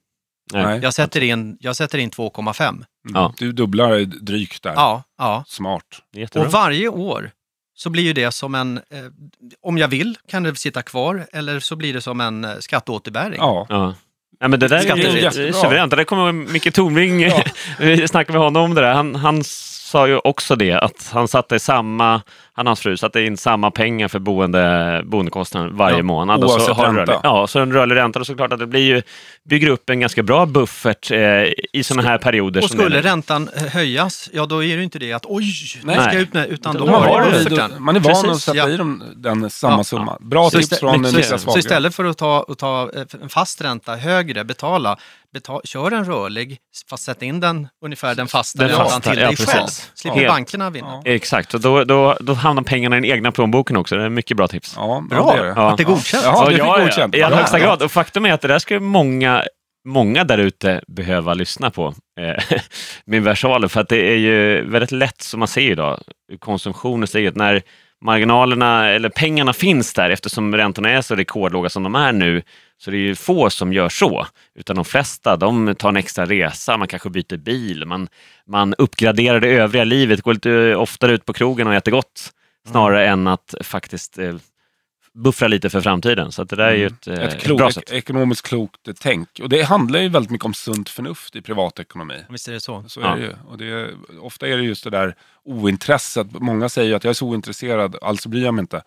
[0.53, 0.79] Nej.
[0.83, 2.83] Jag sätter in, jag sätter in 2,5.
[3.13, 3.33] Ja.
[3.37, 4.73] du dubblar drygt där.
[4.73, 5.43] Ja, ja.
[5.47, 5.83] Smart.
[6.13, 6.47] Jättebra.
[6.47, 7.31] Och varje år
[7.75, 8.83] så blir ju det som en, eh,
[9.61, 13.37] om jag vill kan det sitta kvar eller så blir det som en eh, skatteåterbäring.
[13.37, 13.65] Ja.
[13.69, 13.95] Ja.
[14.39, 15.89] Ja, men det där är suveränt.
[15.89, 17.43] Det där kommer Micke Tornving, Ja.
[17.79, 18.93] vi snackade med honom om det där.
[18.93, 19.43] Han, han
[19.89, 22.21] sa ju också det, att han satte samma,
[22.53, 26.43] han och hans fru satte in samma pengar för boende, boendekostnaden varje Ja, månad.
[26.43, 26.99] Och så oavsett har ränta.
[27.01, 28.19] rörlig, ja, så en rörlig ränta.
[28.19, 29.01] Och såklart att det blir ju,
[29.49, 31.19] bygger upp en ganska bra buffert eh,
[31.73, 32.63] i sådana här perioder.
[32.63, 35.45] Och skulle räntan eh, höjas, ja då är det ju inte det att oj,
[35.83, 37.71] nu ska jag ut med, utan då Man, har bufferten.
[37.83, 38.69] man är van Precis, att sätta ja.
[38.69, 39.83] i dem den samma Ja.
[39.83, 40.17] summa.
[40.21, 41.59] Bra Så tips från så- Niklas Så Wahlgren.
[41.59, 44.97] istället för att ta, att ta eh, en fast ränta högre, betala,
[45.33, 46.57] betal, kör en rörlig,
[46.89, 49.53] fast sätt in den ungefär den fasta Den räntan fasta, till ja, dig precis.
[49.53, 49.67] själv.
[49.93, 50.29] Slipper Helt.
[50.29, 51.01] bankerna vinna.
[51.05, 51.11] Ja.
[51.11, 53.95] Exakt, och då, då, då hamnar pengarna i den egna plånboken också.
[53.95, 54.73] Det är mycket bra tips.
[54.75, 55.53] Ja, Bra, ja, det det.
[55.55, 55.71] Ja.
[55.71, 56.23] att det är godkänt.
[56.25, 57.15] Ja, fick ja, godkänt.
[57.15, 57.81] I allra högsta grad.
[57.81, 59.43] Och faktum är att det där ska många,
[59.87, 61.93] många där ute behöva lyssna på.
[62.19, 62.59] Eh,
[63.05, 65.99] min versaler, för att det är ju väldigt lätt, som man ser idag,
[66.39, 67.31] konsumtionen stiger.
[67.35, 67.61] När
[68.05, 72.41] marginalerna, eller pengarna finns där, eftersom räntorna är så rekordlåga som de är nu,
[72.81, 74.27] så det är ju få som gör så.
[74.55, 78.07] Utan de flesta, de tar en extra resa, man kanske byter bil, man,
[78.47, 82.31] man uppgraderar det övriga livet, går lite oftare ut på krogen och äter gott,
[82.67, 84.35] snarare än att faktiskt eh,
[85.13, 86.31] buffra lite för framtiden.
[86.31, 87.91] Så att det där är ju ett, eh, Ett ett klok, bra ek- sätt.
[87.91, 89.29] ekonomiskt klokt tänk.
[89.41, 92.15] Och det handlar ju väldigt mycket om sunt förnuft i privatekonomi.
[92.29, 92.83] Visst är det så.
[92.87, 93.13] Så Ja.
[93.13, 93.33] är det ju.
[93.47, 93.89] Och det
[94.21, 96.27] ofta är det just det där ointresset.
[96.31, 98.81] Många säger ju att jag är så ointresserad, alltså bryr jag mig inte.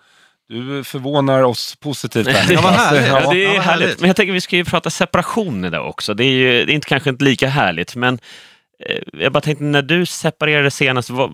[0.53, 2.53] Du förvånar oss positivt här.
[2.53, 3.09] Ja, vad härligt.
[3.09, 4.01] Ja, det är härligt.
[4.01, 6.15] Men jag tänker vi ska ju prata separation idag också.
[6.15, 8.19] Det är ju det är inte kanske inte lika härligt, men
[8.87, 11.33] eh, jag bara tänkte när du separerade senast, vad,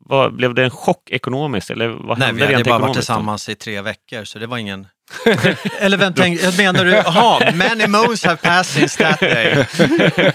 [0.00, 1.70] vad, blev det en chock ekonomiskt?
[1.70, 2.94] Eller vad Nej, hände vi hade bara varit ekonomiskt?
[2.94, 3.00] då?
[3.00, 4.86] tillsammans i tre veckor, så det var ingen...
[5.78, 9.66] Eller vem tänk, menar du, jaha, many moons have passed since that day.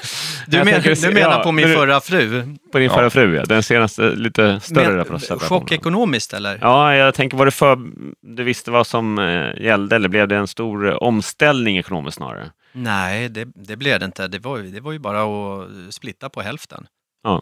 [0.47, 2.55] Du, men, du menar på min förra fru?
[2.71, 3.43] På din förra fru, ja.
[3.45, 5.39] Den senaste lite större separationen.
[5.39, 6.57] chock ekonomiskt eller?
[6.61, 7.77] Ja, jag tänker, var det för
[8.21, 12.51] du visste vad som eh, gällde eller blev det en stor omställning ekonomiskt snarare?
[12.71, 14.27] Nej, det, det blev det inte.
[14.27, 16.87] Det var, det var ju bara att splitta på hälften.
[17.23, 17.41] Ja.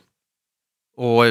[0.98, 1.24] Och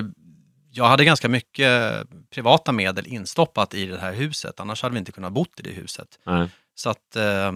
[0.75, 2.03] jag hade ganska mycket
[2.35, 5.71] privata medel instoppat i det här huset, annars hade vi inte kunnat bott i det
[5.71, 6.09] huset.
[6.27, 6.49] Nej.
[6.75, 7.53] Så att eh,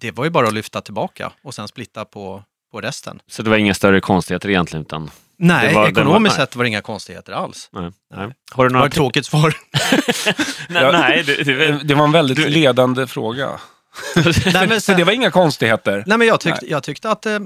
[0.00, 3.20] det var ju bara att lyfta tillbaka och sen splitta på, på resten.
[3.26, 4.84] Så det var inga större konstigheter egentligen?
[4.84, 7.68] Utan, Nej, Det var- ekonomiskt sett var det inga konstigheter alls.
[7.72, 7.90] nej.
[8.14, 8.34] Nej.
[8.52, 8.86] Har du Det var några...
[8.86, 9.54] ett tråkigt svar.
[10.68, 13.48] nej, nej, det, det, Det- var en väldigt Du- ledande fråga.
[14.16, 16.04] Nej, men Så sen, det var inga konstigheter.
[16.06, 17.38] nej, men jag, tyckte, jag tyckte att eh,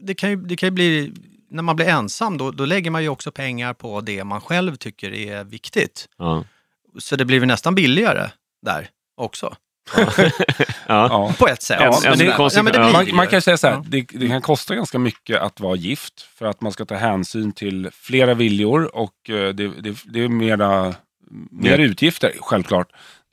[0.00, 1.12] det, kan ju, det kan ju bli,
[1.50, 4.76] när man blir ensam, då, då lägger man ju också pengar på det man själv
[4.76, 6.08] tycker är viktigt.
[6.18, 6.44] ja.
[6.98, 8.30] Så det blir ju nästan billigare
[8.62, 9.56] där också,
[10.86, 11.34] Ja.
[11.38, 11.78] På ett sätt.
[11.80, 12.62] Men, ja, men det ja.
[12.62, 13.30] blir Man, det man ju.
[13.30, 13.84] kan säga så här, Ja.
[13.88, 17.52] det, det kan kosta ganska mycket att vara gift för att man ska ta hänsyn
[17.52, 20.94] till flera viljor och eh, det, det, det är mera,
[21.50, 22.88] mer utgifter, självklart.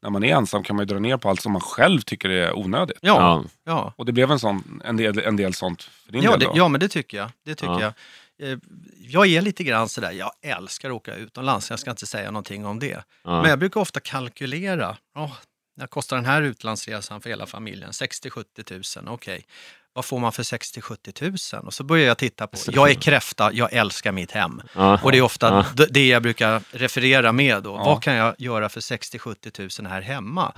[0.07, 2.29] När man är ensam kan man ju dra ner på allt som man själv tycker
[2.29, 2.97] är onödigt.
[3.01, 3.93] Ja, Ja.
[3.97, 6.45] Och det blev en, sån, en, del, en del sånt för din Ja, del det,
[6.45, 6.51] då?
[6.55, 7.29] ja, men det tycker jag.
[7.45, 7.93] Det tycker Ja.
[8.37, 8.51] jag.
[8.51, 8.57] Eh,
[9.01, 12.65] Jag är lite grann sådär, jag älskar att åka utomlands, jag ska inte säga någonting
[12.65, 13.03] om det.
[13.23, 13.41] Ja.
[13.41, 15.33] Men jag brukar ofta kalkylera, oh,
[15.77, 17.91] när kostar den här utlandsresan för hela familjen?
[17.91, 19.45] 60-70 tusen, okej.
[19.97, 21.65] Vad får man för 60-70 tusen?
[21.65, 24.61] Och så börjar jag titta på, jag är kräfta, jag älskar mitt hem.
[24.75, 24.99] Ja.
[25.03, 27.69] Och det är ofta d- det jag brukar referera med då.
[27.69, 27.83] Ja.
[27.83, 30.53] Vad kan jag göra för 60-70 tusen här hemma?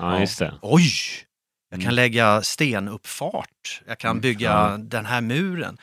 [0.61, 0.89] Oj!
[1.69, 1.95] Jag kan Mm.
[1.95, 3.81] lägga stenuppfart.
[3.87, 5.77] Jag kan Mm, bygga den här muren.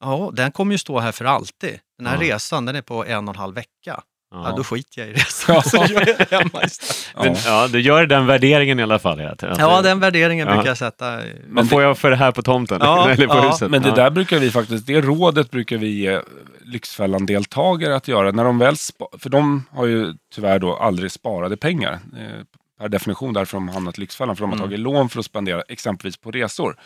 [0.00, 1.78] Ja, den kommer ju stå här för alltid.
[1.98, 4.02] Den här resan den är på en och en halv vecka.
[4.32, 4.48] Ja.
[4.50, 4.54] Ja.
[4.56, 5.54] då skiter jag i resan.
[5.54, 5.62] Ja.
[5.70, 7.24] Så gör jag det hemma istället.
[7.24, 9.20] Men, ja, du gör den värderingen i alla fall.
[9.20, 10.54] Ja, att- Ja, den värderingen Ja.
[10.54, 11.26] brukar jag sätta.
[11.26, 12.78] i- Vad får jag för det här på tomten?
[12.80, 13.50] Ja, Eller på ja.
[13.50, 13.70] huset?
[13.70, 13.94] Men det ja.
[13.94, 16.20] där brukar vi faktiskt, det rådet brukar vi ge
[16.64, 18.30] Lyxfällan-deltagare att göra.
[18.30, 18.76] När de väl
[19.18, 21.92] för de har ju tyvärr då aldrig sparade pengar.
[21.92, 22.42] Eh,
[22.80, 24.36] per definition därför de hamnat i Lyxfällan.
[24.36, 24.68] För de har Mm.
[24.68, 26.76] tagit lån för att spendera exempelvis på resor.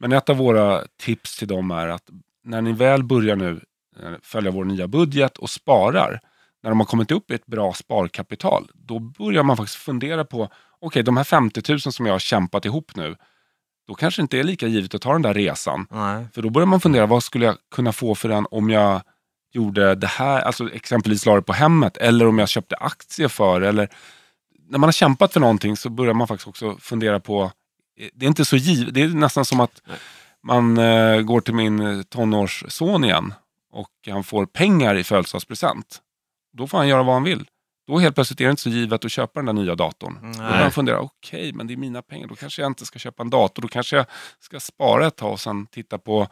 [0.00, 2.02] Men ett av våra tips till dem är att
[2.44, 3.60] när ni väl börjar nu
[4.02, 6.20] eh, följa vår nya budget och sparar.
[6.62, 8.70] När de har kommit upp i ett bra sparkapital.
[8.74, 10.48] Då börjar man faktiskt fundera på,
[10.80, 13.16] okej de här 50 000 som jag har kämpat ihop nu.
[13.86, 15.86] Då kanske det inte är lika givet att ta den där resan.
[15.90, 16.26] Nej.
[16.34, 19.02] För då börjar man fundera, vad skulle jag kunna få för den om jag
[19.52, 23.60] gjorde det här, alltså exempelvis la det på hemmet, eller om jag köpte aktier för
[23.60, 23.88] eller
[24.68, 27.52] när man har kämpat för någonting så börjar man faktiskt också fundera på,
[28.00, 29.96] eh, det är inte så givet, det är nästan som att Nej.
[30.42, 33.34] man eh, går till min eh, tonårsson igen
[33.72, 36.00] och han får pengar i födelsedagspresent.
[36.52, 37.46] Då får han göra vad han vill.
[37.86, 40.18] Då helt plötsligt är det inte så givet att köpa den där nya datorn.
[40.22, 40.60] Då börjar Nej.
[40.60, 42.26] man fundera, okej, men det är mina pengar.
[42.26, 43.62] Då kanske jag inte ska köpa en dator.
[43.62, 44.06] Då kanske jag
[44.40, 46.28] ska spara ett tag och sen titta på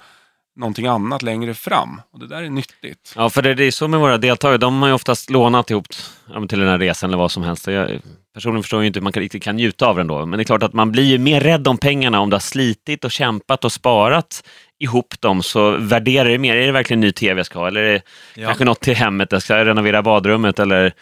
[0.57, 2.01] någonting annat längre fram.
[2.13, 3.13] Och det där är nyttigt.
[3.17, 4.59] Ja, för det, det är så med våra deltagare.
[4.59, 5.87] De har ju oftast lånat ihop
[6.49, 7.67] till den här resan eller vad som helst.
[7.67, 8.01] Jag,
[8.35, 10.27] personligen förstår jag inte hur man riktigt kan njuta av den då.
[10.27, 12.41] Men det är klart att man blir ju mer rädd om pengarna om du har
[12.41, 14.45] slitit och kämpat och sparat
[14.81, 16.57] ihop dem så värderar det mer.
[16.57, 17.69] Är det verkligen en ny tv jag ska ha?
[17.69, 18.03] Eller är det
[18.35, 18.47] Ja.
[18.47, 19.33] kanske något till hemmet?
[19.33, 20.93] Jag ska renovera badrummet eller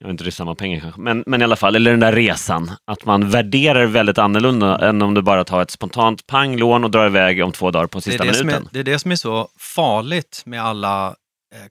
[0.00, 1.00] jag vet inte, det är samma pengar kanske.
[1.00, 2.70] Men, men i alla fall, eller den där resan.
[2.84, 7.06] Att man värderar väldigt annorlunda än om du bara tar ett spontant panglån och drar
[7.06, 8.68] iväg om två dagar på Det är sista det, är, minuten.
[8.72, 11.12] det är det som är så farligt med alla eh,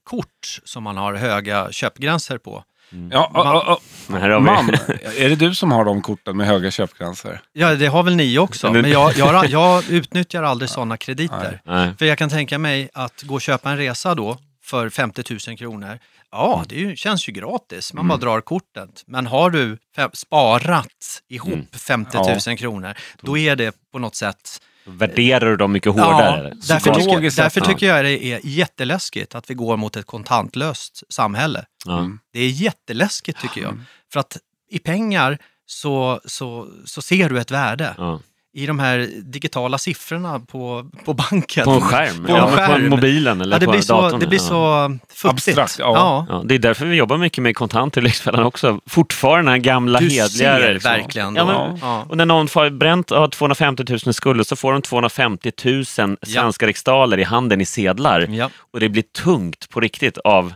[0.03, 2.63] kort som man har höga köpgränser på.
[3.11, 3.79] Ja, ja, ja,
[4.09, 4.19] ja.
[4.19, 4.69] har vi- Man,
[5.17, 7.41] är det du som har de korten med höga köpgränser?
[7.53, 11.61] Ja, det har väl ni också, Men- jag, jag, jag utnyttjar aldrig sådana krediter.
[11.65, 11.93] Nej.
[11.99, 15.57] För jag kan tänka mig att gå och köpa en resa då för 50 000
[15.57, 15.99] kronor.
[16.31, 17.93] Ja, det är ju, känns ju gratis.
[17.93, 19.03] Man bara drar kortet.
[19.07, 19.77] Men har du
[20.13, 21.65] sparat ihop Mm.
[21.71, 22.37] 50 Ja.
[22.47, 26.49] 000 kronor, då är det på något sätt Värderar du dem mycket hårdare?
[26.49, 30.05] Ja, därför, tycker, Psykologiskt därför tycker jag det är jätteläskigt att vi går mot ett
[30.05, 31.65] kontantlöst samhälle.
[31.87, 32.19] Mm.
[32.33, 33.79] Det är jätteläskigt tycker jag.
[34.13, 34.37] För att
[34.69, 37.95] i pengar så, så, så ser du ett värde.
[37.97, 38.19] Ja.
[38.55, 41.65] I de här digitala siffrorna på, på banken.
[41.65, 42.89] På en skärm, På ja, en på skärm.
[42.89, 44.19] mobilen eller Ja, det, på blir så, datorn.
[44.19, 44.45] det blir ja.
[44.45, 45.47] så futtigt.
[45.47, 46.25] Abstrakt, ja.
[46.29, 48.79] Ja, det är därför vi jobbar mycket med kontanter i Lyxfällan också.
[48.85, 50.27] Fortfarande den här gamla Du hedliga...
[50.27, 50.91] ser liksom.
[50.91, 51.35] verkligen.
[51.35, 52.05] Ja, men, ja.
[52.09, 55.85] och när någon får bränt har 250 000 i skulder så får de 250 000
[56.25, 58.27] svenska riksdaler i handen i sedlar.
[58.29, 58.49] Ja.
[58.73, 60.53] Och det blir tungt på riktigt av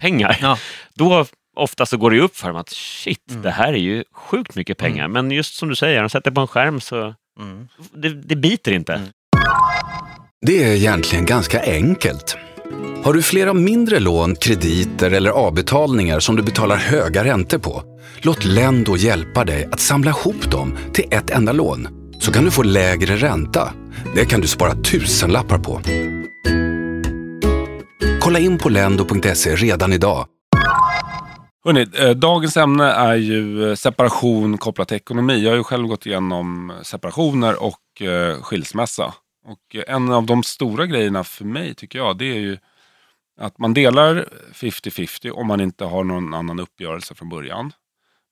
[0.00, 0.38] pengar.
[0.42, 0.58] Ja.
[0.94, 1.24] Då
[1.56, 3.42] ofta så går det upp för dem att shit, Mm.
[3.42, 5.08] det här är ju sjukt mycket pengar.
[5.08, 7.68] Men just som du säger, de sätter på en skärm så Mm.
[7.92, 8.92] det, det biter inte.
[8.92, 9.08] Mm.
[10.46, 12.36] Det är egentligen ganska enkelt.
[13.04, 17.82] Har du flera mindre lån, krediter eller avbetalningar som du betalar höga räntor på?
[18.22, 21.88] Låt Lendo hjälpa dig att samla ihop dem till ett enda lån.
[22.20, 23.72] Så kan du få lägre ränta.
[24.14, 25.80] Det kan du spara tusenlappar på.
[28.20, 30.26] Kolla in på lendo.se redan idag.
[31.68, 35.44] Hörrni, eh, dagens ämne är ju eh, separation kopplat till ekonomi.
[35.44, 39.14] Jag har ju själv gått igenom separationer och eh, skilsmässa.
[39.44, 42.58] Och eh, en av de stora grejerna för mig tycker jag, det är ju
[43.40, 47.72] att man delar 50-50 om man inte har någon annan uppgörelse från början.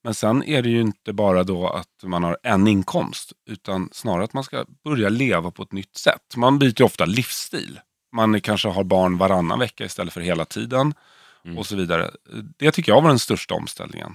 [0.05, 4.25] Men sen är det ju inte bara då att man har en inkomst, utan snarare
[4.25, 6.37] att man ska börja leva på ett nytt sätt.
[6.37, 7.81] Man byter ju ofta livsstil.
[8.13, 10.95] Man kanske har barn varannan vecka istället för hela tiden
[11.47, 11.59] Mm.
[11.59, 12.11] och så vidare.
[12.59, 14.15] Det tycker jag var den största omställningen.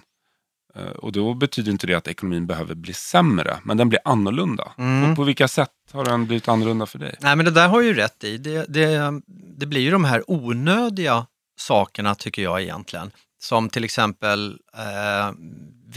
[0.76, 4.72] Eh, Och då betyder inte det att ekonomin behöver bli sämre, men den blir annorlunda.
[4.78, 5.10] Mm.
[5.10, 7.15] Och på vilka sätt har den blivit annorlunda för dig?
[7.20, 8.38] Nej, men det där har ju rätt i.
[8.38, 9.22] Det, det,
[9.58, 11.26] det blir ju de här onödiga
[11.60, 13.12] sakerna tycker jag egentligen.
[13.41, 15.32] Som till exempel eh,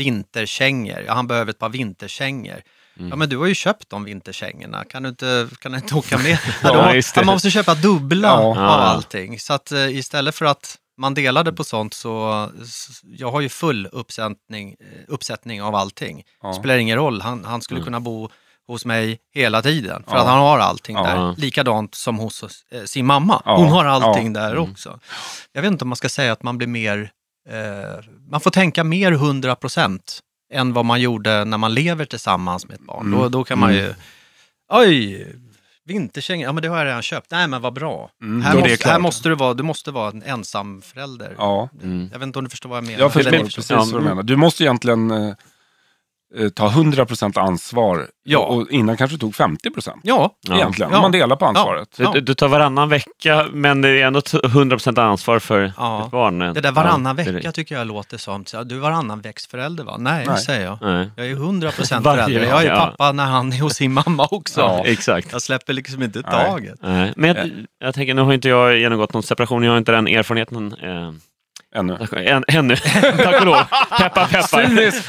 [0.09, 1.01] vinterkängor.
[1.07, 2.63] Ja, han behöver ett par vinterkängor.
[2.99, 3.11] Mm.
[3.11, 4.85] Ja, men du har ju köpt de vinterkängorna.
[4.85, 6.39] Kan du inte, kan du inte åka med?
[6.63, 8.43] Ja, Ja, man måste köpa dubbla Ja.
[8.43, 9.41] av allting.
[9.41, 12.49] Så att eh, istället för att man delade på sånt så,
[13.03, 16.23] jag har ju full uppsättning, eh, uppsättning av allting.
[16.43, 16.53] Ja.
[16.55, 17.85] Spelar ingen roll, han, han skulle Mm.
[17.85, 18.29] kunna bo
[18.67, 20.05] hos mig hela tiden.
[20.09, 20.21] För Ja.
[20.21, 21.03] att han har allting Ja.
[21.03, 21.35] där.
[21.41, 23.43] Likadant som hos eh, sin mamma.
[23.45, 23.57] Ja.
[23.57, 24.71] Hon har allting där Mm.
[24.71, 25.01] också.
[25.53, 27.11] Jag vet inte om man ska säga att man blir mer,
[27.49, 30.21] eh, man får tänka mer 100 procent
[30.53, 33.07] än vad man gjorde när man lever tillsammans med ett barn.
[33.07, 33.19] Mm.
[33.21, 33.83] Då, då kan man Mm.
[33.85, 33.95] ju,
[34.73, 35.27] oj,
[35.87, 37.31] vinterkängor, ja men det har jag redan köpt.
[37.31, 38.11] Nej men vad bra.
[38.23, 41.35] Mm, här, måste, här måste du vara, du måste vara en ensam förälder.
[41.39, 42.09] Ja, Mm.
[42.13, 42.99] Jag vet inte om du förstår vad jag menar.
[43.01, 44.05] jag förstår Eller- precis Ja, vad du mm.
[44.05, 44.23] menar.
[44.23, 45.35] Du måste egentligen eh,
[46.55, 48.07] ta 100% ansvar.
[48.25, 48.39] Ja.
[48.39, 50.55] Och innan kanske tog 50% Ja, Ja.
[50.55, 50.93] egentligen.
[50.93, 51.01] Ja.
[51.01, 51.89] Man delar på ansvaret.
[51.97, 56.05] Du, du, du tar varannan vecka, men det är ändå t- 100% ansvar för Ja.
[56.05, 56.39] ett barn.
[56.39, 59.97] det där varannan Ja, vecka tycker jag låter som, du är varannan växtförälder va?
[59.99, 60.39] Nej, Nej.
[60.39, 60.79] säger jag.
[60.83, 61.11] Nej.
[61.17, 62.49] Jag är 100% Varje förälder.
[62.49, 62.77] Jag är ja.
[62.77, 64.61] pappa när han är hos sin mamma också.
[64.61, 65.33] Ja, exakt.
[65.33, 66.45] Jag släpper liksom inte Nej.
[66.47, 66.75] taget.
[66.83, 69.93] Nej, Men jag, jag tänker, nu har inte jag genomgått någon separation, jag har inte
[69.93, 71.13] den erfarenheten eh,
[71.77, 71.99] Ännu.
[72.17, 72.77] än, ännu.
[72.77, 73.57] Tack och lov.
[73.99, 74.67] Peppar, peppar.
[74.67, 75.09] Cyniskt.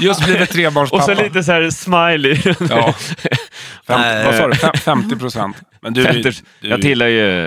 [0.00, 1.02] Just blivit Och trebarnspappa.
[1.02, 2.42] så lite så här smiley.
[2.70, 2.94] Ja.
[3.86, 4.54] Fem, vad sa du?
[4.54, 5.56] Fem, 50 procent.
[5.80, 6.32] Men du, du, du,
[6.68, 7.46] jag tillhör ju...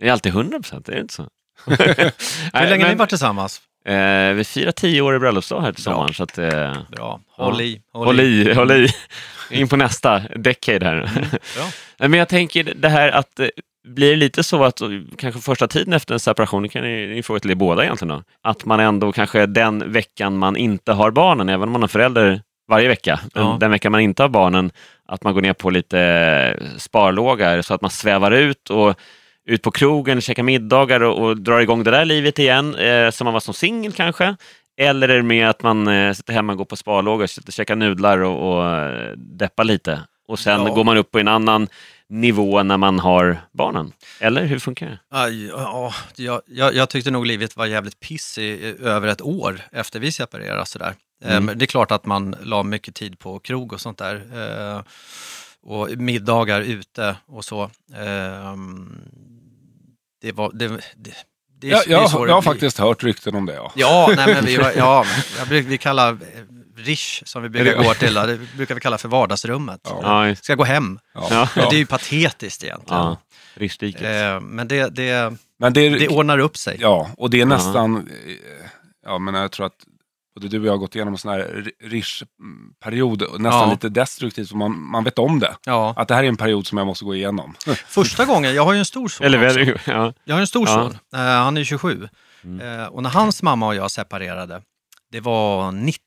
[0.00, 1.28] Det är alltid 100%, är det inte så?
[1.66, 3.60] Hur länge har ni varit tillsammans?
[3.86, 7.54] Eh, vi firar tio år i bröllopsdag här till sommaren, så att, eh, Bra, håll
[7.60, 7.62] Ja.
[7.64, 7.80] i.
[7.92, 8.88] håll i, håll i.
[9.50, 11.00] In på nästa decade här.
[11.56, 11.64] Bra.
[11.98, 13.46] Nej, Men jag tänker det här att eh,
[13.88, 14.80] blir det lite så att
[15.18, 18.08] kanske första tiden efter en separation, det kan ni, ni fråga till er båda egentligen
[18.16, 21.88] då, att man ändå kanske den veckan man inte har barnen, även om man har
[21.88, 23.56] förälder varje vecka, Ja.
[23.60, 24.70] den veckan man inte har barnen,
[25.08, 28.94] att man går ner på lite eh, sparlåga så att man svävar ut och
[29.46, 33.24] ut på krogen, käkar middagar och, och drar igång det där livet igen, eh, som
[33.24, 34.36] man var som singel kanske.
[34.80, 37.52] Eller är det med att man eh, sitter hemma och går på sparlåga, sitter och
[37.52, 40.00] käkar nudlar och, och eh, deppar lite.
[40.28, 40.72] Och sen Ja.
[40.74, 41.68] går man upp på en annan
[42.08, 43.92] nivå när man har barnen.
[44.20, 44.98] Eller hur funkar det?
[45.10, 49.22] Aj, ja, jag, jag, jag tyckte nog livet var jävligt piss i, i- över ett
[49.22, 50.66] år efter vi separerade.
[50.66, 50.94] Sådär.
[51.24, 51.44] Mm.
[51.44, 54.14] men det är klart att man la mycket tid på krog och sånt där.
[54.74, 54.82] Eh,
[55.62, 57.62] och middagar ute och så.
[57.94, 58.54] Eh,
[60.22, 60.50] det var...
[60.54, 61.12] Det, det,
[61.60, 63.54] det, ja, är jag, så det jag har faktiskt hört rykten om det.
[63.54, 63.72] Ja.
[63.74, 65.04] Ja, nej, men vi, ja,
[65.38, 66.18] jag vi kallar
[66.78, 69.80] Rish, som vi brukar gå till, det brukar vi kalla för vardagsrummet.
[69.84, 70.28] Ja.
[70.28, 70.98] Ja, Ska gå hem.
[71.14, 71.26] Ja.
[71.30, 71.48] Ja.
[71.70, 73.02] Det är ju patetiskt egentligen.
[73.02, 73.16] ja.
[73.54, 74.02] Riksdiket.
[74.02, 76.76] Eh, men det, det, Men det, är- det ordnar upp sig.
[76.80, 78.34] Ja, och det är nästan, eh,
[79.06, 79.72] ja men jag tror att
[80.34, 83.70] både du och jag har gått igenom en sån här Rish-period, nästan Ja.
[83.70, 85.56] lite destruktivt, man, man vet om det.
[85.64, 85.94] Ja.
[85.96, 87.54] Att det här är en period som jag måste gå igenom.
[87.86, 89.80] Första gången, jag har ju en stor son Eller också.
[89.90, 90.12] ja.
[90.24, 90.74] Jag har en stor Ja.
[90.74, 92.08] son, eh, han är 27.
[92.44, 92.80] Mm.
[92.80, 94.62] Eh, och när hans mamma och jag separerade,
[95.12, 96.00] det var 90,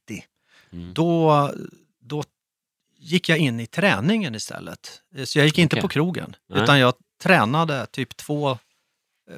[0.73, 0.93] Mm.
[0.93, 1.49] då,
[2.01, 2.23] då
[2.97, 5.01] gick jag in i träningen istället.
[5.25, 5.81] Så jag gick inte Okej.
[5.81, 6.63] på krogen, Nej.
[6.63, 8.57] utan jag tränade typ två eh,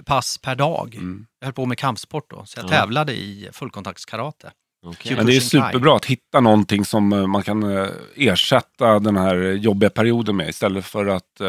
[0.05, 0.95] pass per dag.
[0.95, 1.25] Mm.
[1.39, 2.69] Jag höll på med kampsport då, så jag Ja.
[2.69, 4.51] tävlade i fullkontaktskarate.
[4.85, 5.15] Okej.
[5.15, 9.35] Men det är superbra att hitta någonting som eh, man kan eh, ersätta den här
[9.35, 11.41] jobbiga perioden med istället för att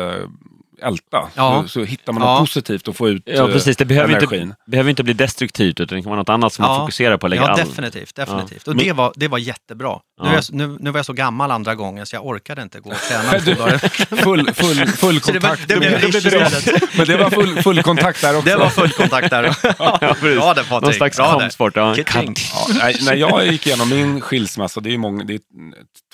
[0.85, 1.29] älta.
[1.35, 1.62] Ja.
[1.62, 2.33] Så, så hittar man Ja.
[2.33, 3.77] något positivt och får ut Ja, precis.
[3.77, 4.42] Det behöver energin.
[4.42, 6.81] inte, behöver inte bli destruktivt, utan det kan vara något annat som man Ja.
[6.81, 7.35] fokuserar på.
[7.35, 8.14] Ja, all- definitivt.
[8.14, 8.68] definitivt.
[8.68, 9.99] Och Men- det var, det var jättebra.
[10.22, 10.35] Nu, Ja.
[10.35, 12.96] jag, nu, nu var jag så gammal andra gången så jag orkade inte gå och
[12.96, 13.79] träna två dagar.
[14.22, 15.68] Full, full, full Så det var- kontakt.
[15.68, 16.96] det blev Det.
[16.96, 18.48] Men det var full, full kontakt där också.
[18.50, 19.57] Det var full kontakt där.
[19.79, 20.16] Ja.
[20.20, 20.94] Bra Någon Patrik.
[20.96, 21.40] slags Bra där.
[21.40, 21.77] kampsport.
[21.77, 21.94] Ja.
[22.90, 25.40] Ja, när jag gick igenom min skilsmässa, det är, många, det är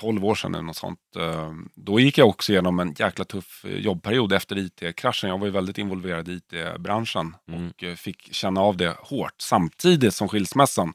[0.00, 0.98] 12 år sedan eller något sånt.
[1.18, 5.30] eh, Då gick jag också igenom en jäkla tuff eh, jobbperiod efter IT-kraschen.
[5.30, 7.68] Jag var ju väldigt involverad i IT-branschen Mm.
[7.68, 10.92] och eh, fick känna av det hårt samtidigt som skilsmässan.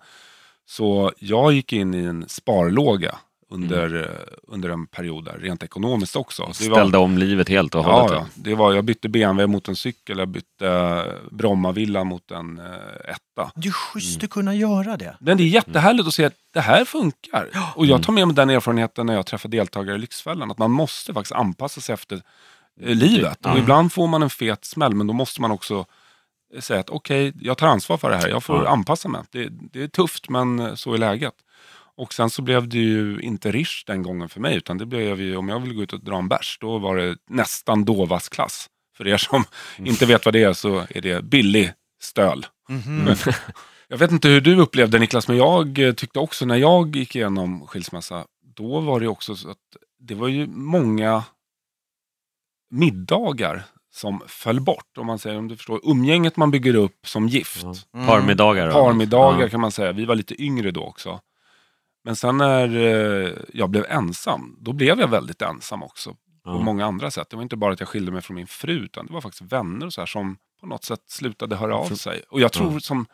[0.65, 3.15] Så jag gick in i en sparlåga
[3.49, 6.41] under, eh, under en period där, rent ekonomiskt också.
[6.59, 8.11] Det var- Ställde om livet helt och hållet.
[8.11, 8.25] Ja, ja.
[8.35, 12.65] Det var, jag bytte BMW mot en cykel, jag bytte eh, Brommavilla mot en eh,
[13.11, 13.51] etta.
[13.55, 15.17] Det är schysst att kunna göra det.
[15.19, 17.49] Men det är jättehärligt att se att det här funkar.
[17.75, 17.89] Och Mm.
[17.89, 20.51] jag tar med mig den erfarenheten när jag träffar deltagare i Lyxfällan.
[20.51, 22.21] Att man måste faktiskt anpassa sig efter
[22.81, 23.39] eh, livet.
[23.41, 23.51] Ja.
[23.51, 25.85] Och ibland får man en fet smäll, men då måste man också
[26.61, 28.27] säga att okej, jag tar ansvar för det här.
[28.29, 28.69] Jag får Ja.
[28.69, 29.21] anpassa mig.
[29.31, 31.33] Det, det är tufft, men eh, så är läget.
[31.97, 35.21] Och sen så blev det ju inte Rish den gången för mig, utan det blev
[35.21, 38.29] ju, om jag ville gå ut och dra en bärs, då var det nästan Dovas
[38.29, 38.69] klass.
[38.97, 39.43] För er som
[39.77, 39.89] Mm.
[39.91, 42.45] inte vet vad det är så är det billig stöl.
[42.69, 43.15] Mhm.
[43.87, 47.15] Jag vet inte hur du upplevde Niklas, men jag eh, tyckte också när jag gick
[47.15, 49.57] igenom skilsmässa, då var det också så att
[49.99, 51.23] det var ju många
[52.71, 53.63] middagar
[53.95, 54.97] som föll bort.
[54.97, 57.63] Om man säger, om du förstår, umgänget man bygger upp som gift.
[57.93, 58.07] Mm.
[58.07, 58.71] Parmiddagar.
[58.71, 59.49] Parmiddagar Ja.
[59.49, 59.91] kan man säga.
[59.91, 61.19] Vi var lite yngre då också.
[62.03, 66.11] Men sen när eh, jag blev ensam, då blev jag väldigt ensam också.
[66.13, 66.17] På
[66.51, 66.59] Ja.
[66.59, 67.29] många andra sätt.
[67.29, 69.51] Det var inte bara att jag skilde mig från min fru, utan det var faktiskt
[69.51, 72.21] vänner och så här som på något sätt slutade höra av sig.
[72.29, 72.79] Och jag tror Ja.
[72.79, 73.05] som,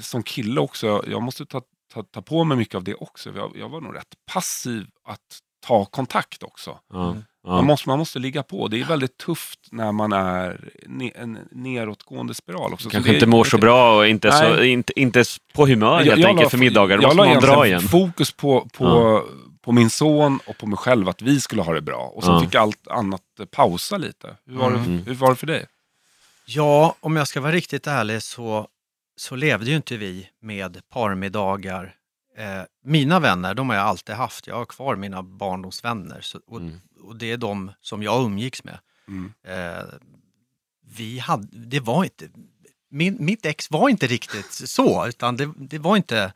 [0.00, 1.62] som kille också, jag måste ta,
[1.94, 3.32] ta, ta på mig mycket av det också.
[3.36, 6.78] Jag, jag var nog rätt passiv att ta kontakt också.
[6.92, 7.16] Ja.
[7.46, 7.62] Man, Ja.
[7.62, 8.68] måste, man måste ligga på.
[8.68, 12.84] Det är väldigt tufft när man är ne, en neråtgående spiral också.
[12.84, 14.68] Så Kanske det, inte mår så bra och inte, så, Nej.
[14.68, 16.96] inte, inte på humör helt la- enkelt för middagar.
[16.96, 17.80] Då Jag måste man dra igen.
[17.80, 19.22] fokus på, på,
[19.62, 22.12] på min son och på mig själv, att vi skulle ha det bra.
[22.14, 22.40] Och sen Ja.
[22.40, 24.36] fick allt annat pausa lite.
[24.46, 24.96] Hur var, Mm.
[24.96, 25.66] det, hur var det för dig?
[26.46, 28.66] Ja, om jag ska vara riktigt ärlig så,
[29.16, 31.92] så levde ju inte vi med parmiddagar
[32.38, 34.46] Eh, mina vänner, de har jag alltid haft.
[34.46, 36.20] Jag har kvar mina barndomsvänner.
[36.20, 36.80] Så, och, Mm.
[37.02, 38.78] Och det är de som jag umgicks med.
[39.08, 39.32] Mm.
[39.46, 39.84] Eh,
[40.96, 42.28] vi hade, det var inte,
[42.90, 46.32] min, mitt ex var inte riktigt så, utan det, det var inte,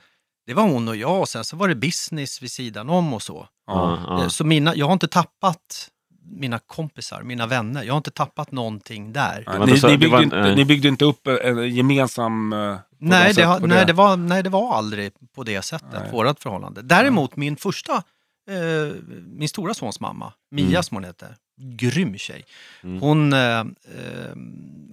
[0.47, 3.23] det var hon och jag och sen så var det business vid sidan om och
[3.23, 3.49] så.
[3.67, 5.91] Ja, Eh, Så mina, jag har inte tappat
[6.33, 7.83] mina kompisar, mina vänner.
[7.83, 9.45] Jag har inte tappat någonting där.
[9.67, 12.53] Ni, ni, byggde var- inte, ni byggde inte upp en gemensam...
[12.53, 16.11] eh, Nej det, på nej, det var, nej, det var aldrig på det sättet, Nej.
[16.13, 16.83] vårat förhållande.
[16.83, 18.03] Däremot min första,
[18.51, 18.95] eh,
[19.27, 20.83] min stora sons mamma, Mia Mm.
[20.83, 22.45] som hon heter, grym tjej.
[22.83, 23.01] Mm.
[23.01, 23.65] Hon, eh, eh,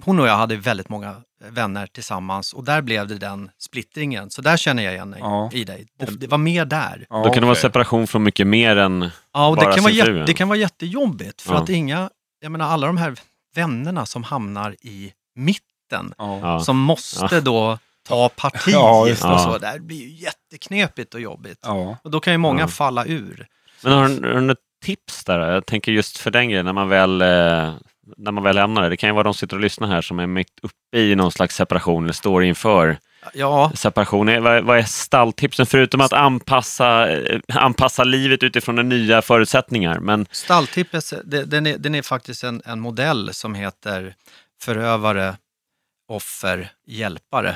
[0.04, 1.16] hon och jag hade väldigt många
[1.50, 4.30] vänner tillsammans och där blev det den splittringen.
[4.30, 5.50] Så där känner jag igen dig, Ja.
[5.54, 5.88] i dig.
[6.00, 7.06] Det, det var mer där.
[7.10, 9.10] Ja, Då kan det vara separation från mycket mer än...
[9.34, 10.26] Ja, och det Bara kan, vara ja.
[10.26, 11.64] det kan vara jättejobbigt för Ja.
[11.64, 13.16] att inga, jag menar alla de här
[13.56, 16.14] vännerna som hamnar i mitten,
[16.66, 19.40] som måste då ta parti Ja, just och det.
[19.40, 21.60] så, där blir ju jätteknepigt och jobbigt.
[21.62, 21.98] Ja.
[22.04, 22.68] Och då kan ju många Ja.
[22.68, 23.48] falla ur.
[23.84, 25.40] Men har du, har du något tips där?
[25.40, 27.28] Jag tänker just för den grejen, när man väl, eh,
[28.18, 28.90] när man väl lämnar det.
[28.90, 31.16] Det kan ju vara de som sitter och lyssnar här som är mitt uppe i
[31.16, 32.98] någon slags separation eller står inför
[33.34, 34.44] Ja, separation.
[34.44, 40.00] Vad, vad är stalltipsen förutom att anpassa, eh, anpassa livet utifrån de nya förutsättningar?
[40.00, 44.16] Men stalltippet, det- den är, den är faktiskt en, en modell som heter
[44.62, 45.36] förövare,
[46.10, 47.56] offer, hjälpare.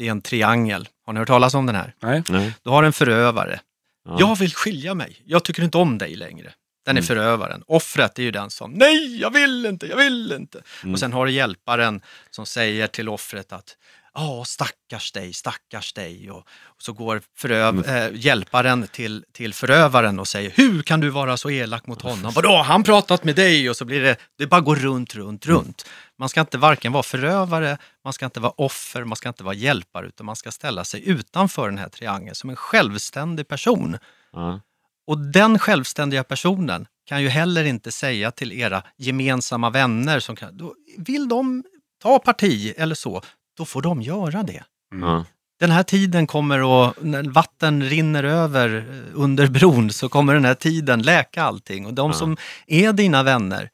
[0.00, 0.88] Det är en triangel.
[1.06, 1.94] Har ni hört talas om den här?
[2.02, 2.22] Nej.
[2.28, 2.52] nej.
[2.62, 3.60] Du har en förövare.
[4.08, 4.16] Ja.
[4.20, 5.22] Jag vill skilja mig.
[5.24, 6.52] Jag tycker inte om dig längre.
[6.86, 7.06] Den är Mm.
[7.06, 7.62] förövaren.
[7.66, 10.62] Offret är ju den som, nej, jag vill inte, jag vill inte.
[10.82, 10.92] Mm.
[10.94, 13.76] Och sen har du hjälparen som säger till offret att,
[14.14, 16.30] ja, stackars dig, stackars dig.
[16.30, 17.96] Och, och så går föröv, Mm.
[18.14, 22.32] eh, hjälparen till, till förövaren och säger, hur kan du vara så elak mot honom?
[22.32, 23.70] Vadå, har han pratat med dig?
[23.70, 25.56] Och så blir det, det bara går runt, runt, Mm.
[25.58, 25.88] runt.
[26.20, 29.54] Man ska inte varken vara förövare, man ska inte vara offer, man ska inte vara
[29.54, 33.98] hjälpare, utan man ska ställa sig utanför den här triangeln som en självständig person.
[34.32, 34.60] Ja.
[35.06, 40.56] Och den självständiga personen kan ju heller inte säga till era gemensamma vänner som kan,
[40.56, 41.64] då vill de
[42.02, 43.22] ta parti eller så,
[43.56, 44.64] då får de göra det.
[45.00, 45.24] Ja.
[45.60, 50.44] Den här tiden kommer att, när vatten rinner över eh, under bron så kommer den
[50.44, 51.86] här tiden läka allting.
[51.86, 52.16] Och de Ja.
[52.16, 53.70] som är dina vänner,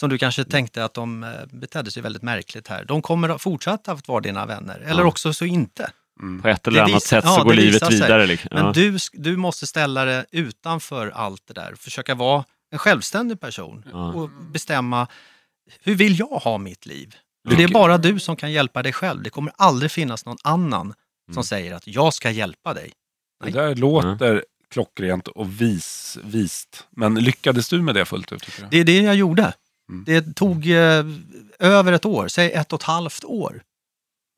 [0.00, 3.42] som du kanske tänkte att de eh, betedde sig väldigt märkligt här, de kommer att
[3.42, 4.78] fortsätta att vara dina vänner.
[4.78, 5.08] Eller Ja.
[5.08, 5.90] också så inte.
[6.22, 6.42] Mm.
[6.42, 8.26] På ett eller Det annat sätt ja, så går det livet vidare.
[8.26, 8.48] Liksom.
[8.54, 8.72] Men Ja.
[8.72, 11.74] du, du måste ställa dig utanför allt det där.
[11.78, 14.12] Försöka vara en självständig person Ja.
[14.12, 15.06] och bestämma
[15.82, 17.14] hur vill jag ha mitt liv?
[17.48, 19.22] För det är bara du som kan hjälpa dig själv.
[19.22, 20.94] Det kommer aldrig finnas någon annan
[21.26, 21.44] som Mm.
[21.44, 22.92] säger att jag ska hjälpa dig.
[23.44, 26.86] Det där låter klockrent och vis, vist.
[26.90, 28.46] Men lyckades du med det fullt ut?
[28.70, 29.52] Det är det jag gjorde.
[29.90, 30.04] Mm.
[30.06, 31.04] Det tog eh,
[31.58, 33.62] över ett år, säg ett och ett halvt år.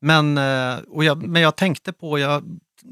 [0.01, 2.43] Men, eh, och jag, men jag tänkte på, jag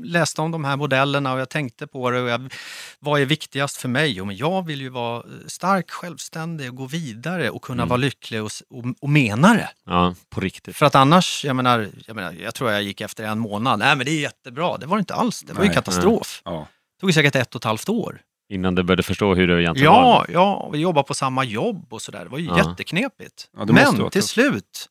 [0.04, 2.54] läste om de här modellerna och jag tänkte på det och jag,
[3.00, 4.12] vad är viktigast för mig?
[4.12, 7.89] Jo, men jag vill ju vara stark, självständig och gå vidare och kunna Mm.
[7.89, 9.69] vara lycklig och, och, och mena det.
[9.86, 10.76] ja, på riktigt.
[10.76, 13.95] För att annars, jag menar, jag menar, jag tror jag gick efter en månad, nej
[13.95, 16.41] men det är jättebra, det var det inte alls, det var ju Nej, katastrof.
[16.45, 16.67] Ja.
[16.97, 18.21] Det tog ju säkert ett och ett halvt år.
[18.51, 20.25] Innan du började förstå hur det egentligen var.
[20.29, 22.23] Ja, ja, vi jobbar på samma jobb och sådär.
[22.23, 22.57] Det var ju Ja.
[22.57, 23.49] jätteknepigt.
[23.57, 24.89] Ja, Men till slut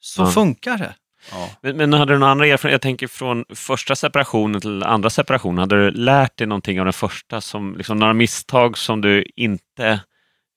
[0.00, 0.26] så Ja.
[0.30, 0.94] funkar det.
[1.32, 1.50] Ja.
[1.60, 2.74] Men, men hade du några andra erfarenheter?
[2.74, 5.58] Jag tänker från första separationen till andra separationen.
[5.58, 7.40] Hade du lärt dig någonting av den första?
[7.40, 10.00] Som, liksom, några misstag som du inte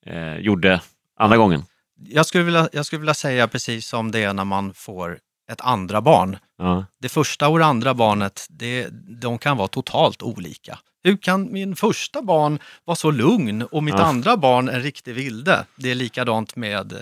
[0.06, 0.82] eh, gjorde
[1.19, 1.63] andra gången?
[2.02, 5.17] Jag skulle, vilja, jag skulle vilja säga precis som det är när man får
[5.52, 6.38] ett andra barn.
[6.58, 6.86] Ja.
[7.02, 8.88] Det första och det andra barnet, det,
[9.22, 10.80] de kan vara totalt olika.
[11.04, 14.04] Hur kan min första barn vara så lugn och mitt Ja.
[14.04, 15.66] andra barn en riktig vilde?
[15.76, 17.00] Det är likadant med eh,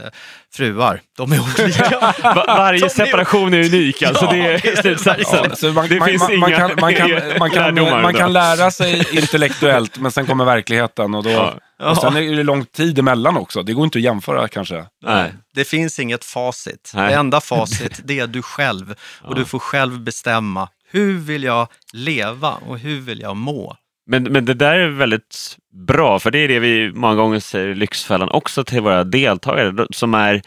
[0.54, 1.02] fruar.
[1.18, 1.90] De är olika.
[2.24, 5.52] Va- varje separation är unik, alltså Ja, det är slutsatsen.
[5.62, 8.14] Ja, man, Det man, finns man, man, inga kan, man, kan, man, kan, lärdomar man
[8.14, 8.34] kan då.
[8.34, 11.16] lära sig intellektuellt, men sen kommer verkligheten.
[11.16, 11.90] Och, då, Ja.
[11.92, 13.64] och sen är det lång tid emellan också.
[13.64, 14.86] Det går inte att jämföra kanske.
[15.06, 15.34] Nej.
[15.54, 16.92] Det finns inget facit.
[16.96, 17.10] Nej.
[17.10, 19.36] Det enda facit det är du själv och Ja.
[19.36, 20.70] du får själv bestämma.
[20.92, 23.76] Hur vill jag leva och hur vill jag må?
[24.10, 27.68] Men, men det där är väldigt bra, för det är det vi många gånger säger
[27.68, 30.42] i Lyxfällan också till våra deltagare, som är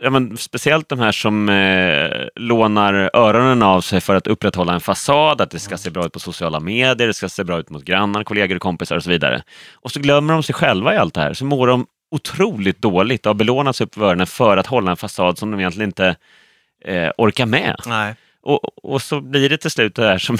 [0.00, 4.80] ja, men speciellt de här som eh, lånar öronen av sig för att upprätthålla en
[4.80, 7.70] fasad, att det ska se bra ut på sociala medier, det ska se bra ut
[7.70, 9.42] mot grannar, kollegor och kompisar och så vidare.
[9.74, 13.26] Och så glömmer de sig själva i allt det här, så mår de otroligt dåligt
[13.26, 16.16] och har belånats upp öronen för att hålla en fasad som de egentligen inte
[16.84, 17.76] eh, orkar med.
[17.86, 18.14] Nej.
[18.42, 20.38] Och, och så blir det till slut det där som...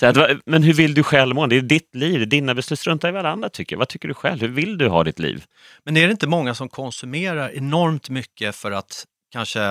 [0.00, 0.16] så att,
[0.46, 1.46] men hur vill du själv må?
[1.46, 2.78] Det är ditt liv, dina beslut.
[2.78, 3.76] Strunta i vad alla andra tycker.
[3.76, 4.40] Vad tycker du själv?
[4.40, 5.44] Hur vill du ha ditt liv?
[5.84, 9.62] Men är det inte många som konsumerar enormt mycket för att kanske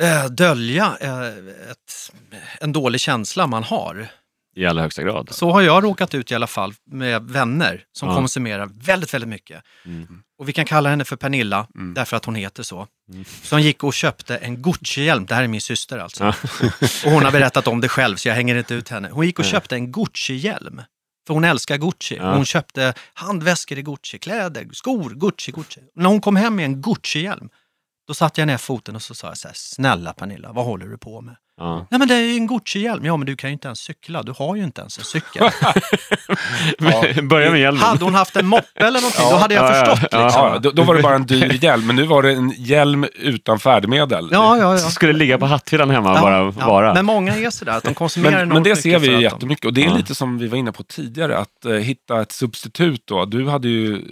[0.00, 1.26] eh, dölja eh,
[1.70, 2.12] ett,
[2.60, 4.08] en dålig känsla man har?
[4.56, 5.28] I allra högsta grad.
[5.32, 8.14] Så har jag råkat ut i alla fall med vänner som Ja.
[8.14, 9.62] konsumerar väldigt, väldigt mycket.
[9.84, 10.22] Mm.
[10.38, 11.94] Och vi kan kalla henne för Pernilla, Mm.
[11.94, 12.86] därför att hon heter så.
[13.12, 13.24] Mm.
[13.50, 16.24] Hon gick och köpte en Gucci-hjälm, det här är min syster alltså.
[16.24, 16.34] Ja.
[17.04, 19.08] Och hon har berättat om det själv så jag hänger inte ut henne.
[19.12, 20.82] Hon gick och köpte en Gucci-hjälm.
[21.26, 22.16] För hon älskar Gucci.
[22.16, 22.34] Ja.
[22.34, 25.80] Hon köpte handväskor i Gucci, kläder, skor, Gucci, Gucci.
[25.94, 27.48] När hon kom hem med en Gucci-hjälm,
[28.08, 30.86] då satte jag ner foten och så sa jag så här, snälla Pernilla, vad håller
[30.86, 31.36] du på med?
[31.60, 31.86] Ja.
[31.90, 33.04] Nej men det är ju en Gucci-hjälm.
[33.04, 35.50] Ja men du kan ju inte ens cykla, du har ju inte ens en cykel.
[37.28, 37.82] Börja med hjälmen.
[37.82, 40.08] Hade hon haft en moppe eller någonting, då hade jag Ja, ja, förstått.
[40.12, 40.24] ja.
[40.24, 40.42] Liksom.
[40.42, 43.06] Ja, då, då var det bara en dyr hjälm, men nu var det en hjälm
[43.14, 44.28] utan färdmedel.
[44.32, 44.78] Ja, ja, ja.
[44.78, 46.66] Så skulle ligga på hatthyllan hemma Ja, bara ja.
[46.66, 46.94] vara.
[46.94, 49.74] Men många är sådär, att de konsumerar Men, men det ser vi ju jättemycket och
[49.74, 49.94] det är Ja.
[49.96, 53.24] lite som vi var inne på tidigare, att eh, hitta ett substitut då.
[53.24, 54.02] Du hade ju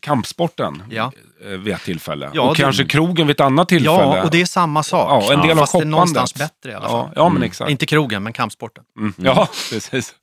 [0.00, 1.12] kampsporten Ja.
[1.40, 3.90] Vid ett tillfälle Ja, och det- kanske krogen vid ett annat tillfälle.
[4.16, 5.24] Ja, och det är samma sak.
[5.24, 6.96] Ja, en del av Fast det är någonstans bättre i alla fall.
[7.06, 7.42] Ja, ja men Mm.
[7.46, 7.70] exakt.
[7.70, 8.84] Inte krogen, men kampsporten.
[8.98, 9.14] Mm.
[9.16, 10.14] Ja, precis.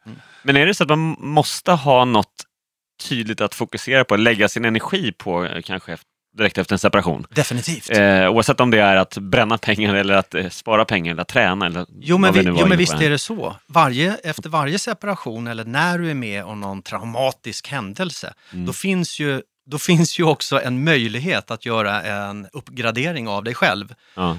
[0.44, 2.34] Men är det så att man måste ha något
[3.10, 5.98] tydligt att fokusera på, lägga sin energi på eh, kanske
[6.38, 7.28] direkt efter en separation?
[7.30, 7.90] Definitivt.
[7.90, 11.28] Eh, oavsett om det är att bränna pengar eller att eh, spara pengar eller att
[11.28, 11.66] träna.
[11.66, 13.56] Eller Jo men, vi jo, men visst är det så.
[13.68, 18.66] Varje, efter varje separation eller när du är med om någon traumatisk händelse, Mm.
[18.66, 23.54] då, finns ju, då finns ju också en möjlighet att göra en uppgradering av dig
[23.54, 23.94] själv.
[24.16, 24.32] Ja.
[24.32, 24.38] Eh,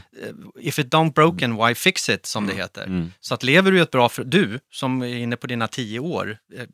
[0.60, 2.84] If it don't broken, why fix it, som det heter.
[2.84, 3.12] Mm.
[3.20, 6.38] Så att lever du ett bra, för, du som är inne på dina tio år,
[6.58, 6.64] eh,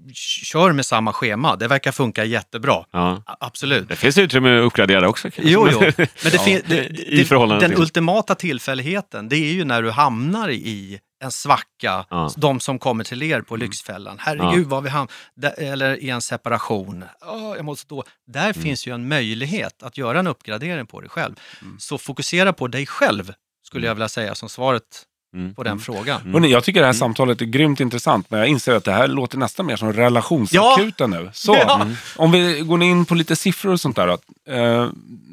[0.44, 1.56] kör med samma schema.
[1.56, 2.84] Det verkar funka jättebra.
[2.92, 3.22] Ja.
[3.40, 3.88] Absolut.
[3.88, 5.30] Det finns utrymme att uppgradera också.
[5.30, 5.52] kanske.
[5.52, 5.80] Jo, jo.
[5.96, 9.64] Men det Ja, fin- det, i det, förhållande den till- ultimata tillfälligheten, det är ju
[9.64, 12.30] när du hamnar i en svacka, Ja.
[12.36, 14.16] de som kommer till er på Lyxfällan.
[14.20, 15.08] Herregud, vad vi ham-
[15.58, 17.04] Eller i en separation.
[17.26, 18.04] Åh, jag måste då.
[18.26, 18.54] Där Mm.
[18.54, 21.34] finns ju en möjlighet att göra en uppgradering på dig själv.
[21.78, 23.32] Så fokusera på dig själv,
[23.66, 24.82] skulle jag vilja säga som svaret
[25.34, 25.54] Mm.
[25.54, 26.20] på den frågan.
[26.20, 26.32] Mm.
[26.32, 29.08] Hörrni, jag tycker det här samtalet är grymt intressant, men jag inser att det här
[29.08, 31.30] låter nästan mer som relationsakuten nu.
[31.32, 31.82] Så, Ja.
[31.82, 31.94] mm.
[32.16, 34.06] om vi går in på lite siffror och sånt där.
[34.06, 34.18] Då.
[34.52, 34.88] Eh,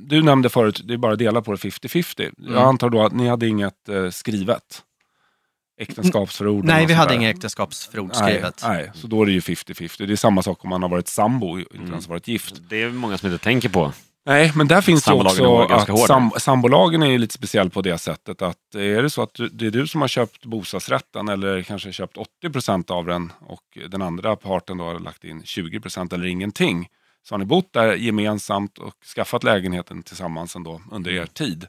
[0.07, 2.31] du nämnde förut, det är bara att dela på det 50-50.
[2.37, 2.63] Jag Mm.
[2.65, 4.81] antar då att ni hade inget eh, skrivet
[5.79, 6.65] äktenskapsförord?
[6.65, 8.61] Nej, vi hade inget äktenskapsförord Nej, skrivet.
[8.63, 10.05] nej, så då är det ju 50-50.
[10.05, 11.89] Det är samma sak om man har varit sambo och inte Mm.
[11.89, 12.55] ens varit gift.
[12.69, 13.93] Det är många som inte tänker på.
[14.25, 17.81] Nej, men där finns det Sambolagen också att sam, sambolagen är ju lite speciell på
[17.81, 21.29] det sättet att är det så att du, det är du som har köpt bostadsrätten
[21.29, 26.13] eller kanske köpt 80% av den och den andra parten då har lagt in 20%
[26.13, 26.87] eller ingenting.
[27.23, 31.65] Så har ni bott där gemensamt och skaffat lägenheten tillsammans ändå under er tid.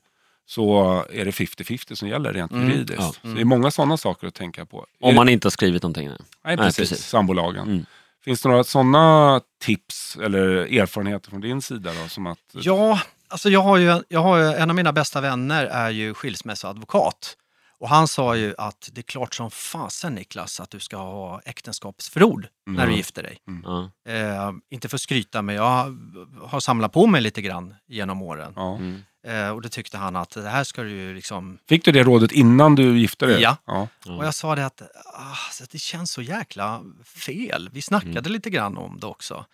[0.51, 0.81] Så
[1.13, 2.69] är det 50-50 som gäller rent Mm.
[2.71, 3.01] juridiskt.
[3.01, 3.13] Ja.
[3.23, 4.87] Så det är många sådana saker att tänka på.
[5.01, 6.09] Om man inte har skrivit någonting.
[6.09, 6.17] Nej.
[6.45, 6.91] Nej, Nej, precis.
[6.91, 7.07] precis.
[7.07, 7.69] Sambolagen.
[7.69, 7.87] Mm.
[8.25, 10.47] Finns det några sådana tips eller
[10.81, 11.91] erfarenheter från din sida?
[12.03, 15.21] Då, som att, Ja, alltså jag har ju, jag har ju, en av mina bästa
[15.21, 17.37] vänner är ju skilsmässoadvokat.
[17.79, 21.41] Och han sa ju att det är klart som fasen Niklas att du ska ha
[21.45, 22.97] äktenskapsförord när du Mm.
[22.97, 23.39] gifter dig.
[23.65, 23.91] Ja.
[24.13, 25.97] Eh, inte för att skryta men jag
[26.43, 28.55] har samlat på mig lite grann genom åren.
[28.57, 29.03] Mm.
[29.27, 31.59] Eh, och då tyckte han att det här ska du ju liksom...
[31.69, 33.41] Fick du det rådet innan du gifte dig?
[33.43, 33.57] Ja.
[33.67, 33.89] ja.
[34.05, 34.17] Ja.
[34.17, 34.83] Och jag sa det att
[35.15, 37.69] ah, det känns så jäkla fel.
[37.73, 38.33] Vi snackade Mm.
[38.33, 39.45] lite grann om det också.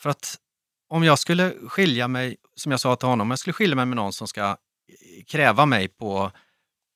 [0.00, 0.38] För att
[0.88, 3.86] om jag skulle skilja mig, som jag sa till honom, om jag skulle skilja mig
[3.86, 4.56] med någon som ska
[5.26, 6.30] kräva mig på,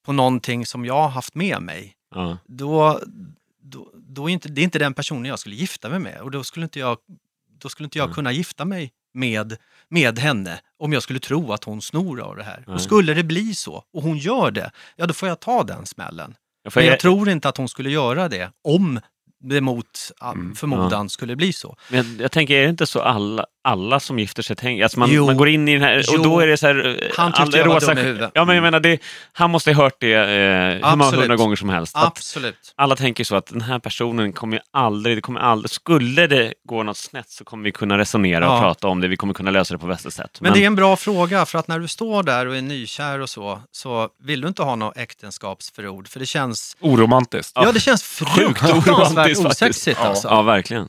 [0.06, 2.38] på någonting som jag har haft med mig, Ja.
[2.46, 3.00] då,
[3.62, 6.20] då, då är inte, det är inte den personen jag skulle gifta mig med.
[6.20, 6.98] Och då skulle inte jag,
[7.58, 8.14] då skulle inte jag Mm.
[8.14, 9.56] kunna gifta mig med,
[9.88, 12.64] med henne om jag skulle tro att hon snor av det här.
[12.66, 12.74] Nej.
[12.74, 15.86] Och skulle det bli så, och hon gör det, ja då får jag ta den
[15.86, 16.34] smällen.
[16.62, 19.00] Jag får- Men jag tror inte att hon skulle göra det om
[19.40, 19.86] det mot
[20.18, 21.76] all Mm, förmodan skulle bli så.
[21.88, 24.82] Men jag, jag tänker, är det inte så alla, alla som gifter sig tänker?
[24.82, 25.26] Alltså man, Jo.
[25.26, 26.22] man går in i den här och Jo.
[26.22, 26.86] då är det så här...
[27.02, 28.30] eh, Han tyckte alla jag var rosa- dum i huvudet.
[28.34, 28.98] Ja, men jag menar, det,
[29.32, 31.92] han måste ha hört det eh, hur många hundra gånger som helst.
[31.96, 32.72] Absolut.
[32.76, 36.54] alla tänker så att den här personen kommer ju aldrig, det kommer aldrig, skulle det
[36.68, 38.60] gå något snett så kommer vi kunna resonera och Ja.
[38.60, 40.38] prata om det, vi kommer kunna lösa det på bästa sätt.
[40.40, 43.18] Men det är en bra fråga, för att när du står där och är nykär
[43.20, 46.08] och så, så vill du inte ha något äktenskapsförord.
[46.08, 47.52] För det känns, Oromantiskt.
[47.54, 49.62] ja, det känns fruktansvärt faktiskt.
[49.62, 49.98] osexigt.
[50.02, 50.06] Ja.
[50.08, 50.28] Alltså.
[50.28, 50.88] Ja, verkligen.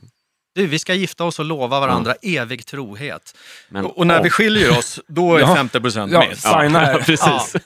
[0.54, 3.36] Du, vi ska gifta oss och lova varandra evig trohet.
[3.68, 4.22] Men, Och, och när åh.
[4.22, 5.54] vi skiljer oss, då är Ja.
[5.54, 6.38] 50 procent Ja, med.
[6.38, 6.98] signa här.
[7.06, 7.56] precis.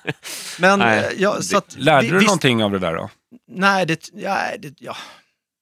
[0.58, 3.10] Men, Nej, eh, ja, så att, Lärde vi- du visst- någonting av det där då?
[3.48, 4.96] Nej, det, ja, det, ja,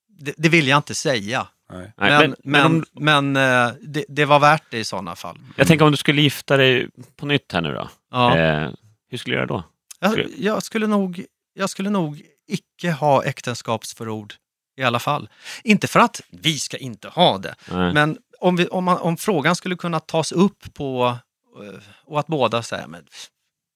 [0.09, 1.47] det, det vill jag inte säga.
[1.73, 1.93] Nej.
[1.97, 5.39] Men, men, men, men, om, eh, det, det var värt det i sådana fall.
[5.57, 7.89] jag tänker om du skulle gifta dig på nytt här nu då.
[8.11, 8.37] Ja.
[8.39, 8.71] Eh,
[9.11, 9.65] hur skulle du göra då?
[10.01, 14.35] Jag, jag, skulle nog, jag skulle nog icke ha äktenskapsförord
[14.77, 15.29] i alla fall.
[15.64, 17.93] Inte för att vi ska inte ha det, Nej.
[17.95, 21.18] men om, vi, om, man, om frågan skulle kunna tas upp på
[21.62, 23.05] eh, och att båda säger men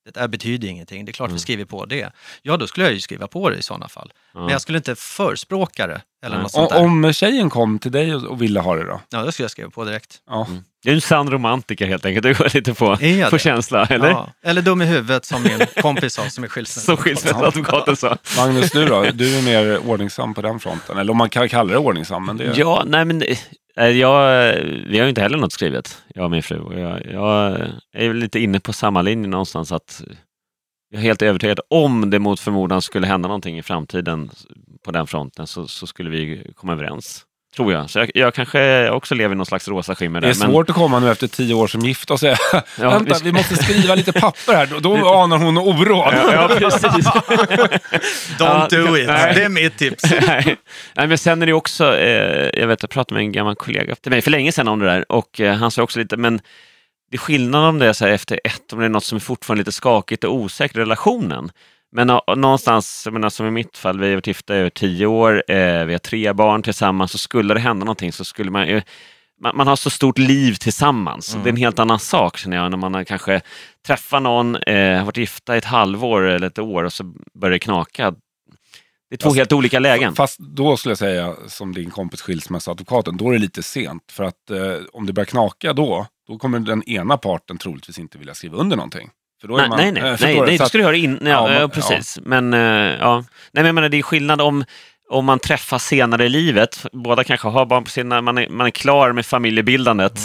[0.05, 1.35] det där betyder ingenting, det är klart Mm.
[1.37, 2.13] vi skriver på det.
[2.43, 4.13] Ja, då skulle jag ju skriva på det i sådana fall.
[4.35, 4.41] Ja.
[4.41, 6.81] Men jag skulle inte förespråka det eller något sånt där.
[6.81, 9.01] Om tjejen kom till dig och och ville ha det då?
[9.11, 10.17] Ja, då skulle jag skriva på direkt.
[10.31, 10.47] Ja.
[10.83, 12.23] Du är en sann romantiker helt enkelt.
[12.23, 13.41] Du går lite på, Är jag på det?
[13.43, 14.09] känsla, eller?
[14.09, 14.33] Ja.
[14.45, 16.87] Eller dum i huvudet som min kompis sa som är skilsmässa.
[16.87, 18.17] Som skilsmässoadvokaten sa.
[18.37, 19.03] Magnus, du då?
[19.15, 20.99] Du är mer ordningsam på den fronten.
[20.99, 22.27] Eller om man kan kalla det ordningsam.
[22.27, 22.53] Men det...
[22.57, 23.23] Ja, nej men
[23.77, 24.53] eh, jag,
[24.89, 26.59] vi har ju inte heller något skrivet, jag och min fru.
[26.61, 27.61] Och Jag, jag
[27.97, 30.03] är väl lite inne på samma linje någonstans att
[30.91, 34.31] jag är helt övertygad om det mot förmodan skulle hända någonting i framtiden
[34.85, 37.23] på den fronten så, så skulle vi komma överens.
[37.57, 37.91] Tror jag.
[37.91, 40.31] Så jag, jag kanske också lever i någon slags rosa skimmer Det där.
[40.31, 43.15] är svårt att komma nu efter tio år som gift och säga Ja, vänta, vi
[43.15, 44.67] ska- vi måste skriva lite papper här.
[44.67, 46.15] Då, då anar hon oråd.
[46.15, 46.83] Ja, ja, precis.
[48.39, 49.35] Don't do it, nej.
[49.35, 50.03] det är mitt tips.
[50.27, 50.57] Nej.
[50.97, 53.95] Nej, men sen är det också, eh, jag vet jag pratade med en gammal kollega
[53.95, 56.37] till mig för länge sedan om det där och eh, han sa också lite, men
[56.37, 56.43] det
[57.17, 59.61] är skillnad om det är så efter ett, om det är något som är fortfarande
[59.61, 61.51] lite skakigt och osäkert i relationen.
[61.93, 64.71] Men nå- någonstans, jag menar, som i mitt fall, vi har varit gifta i över
[64.71, 68.51] tio år, eh, vi har tre barn tillsammans, så skulle det hända någonting så skulle
[68.51, 68.83] man ju
[69.41, 71.37] man, man har så stort liv tillsammans.
[71.43, 73.41] Det är en helt annan sak känner jag när man kanske
[73.87, 77.05] träffar någon, eh, har varit gifta i ett halvår eller ett år och så
[77.41, 78.11] börjar det knaka.
[79.11, 80.15] Det är två Fast- helt olika lägen.
[80.15, 84.03] Fast då skulle jag säga, som din kompis skilsmässoadvokaten, då är det lite sent.
[84.13, 88.19] För att eh, om det börjar knaka då, då kommer den ena parten troligtvis inte
[88.19, 89.11] vilja skriva under någonting.
[89.41, 91.19] För då är Nej, man, nej, nej, eh, nej, nej att- skulle du göra in,
[91.23, 92.19] ja, Ja, ja, men- precis.
[92.23, 93.17] Men, eh, ja.
[93.17, 94.65] nej, men jag menar, det är skillnad om,
[95.11, 96.87] om man träffas senare i livet.
[96.93, 100.21] Båda kanske har barn på sina, man är, man är klar med familjebildandet,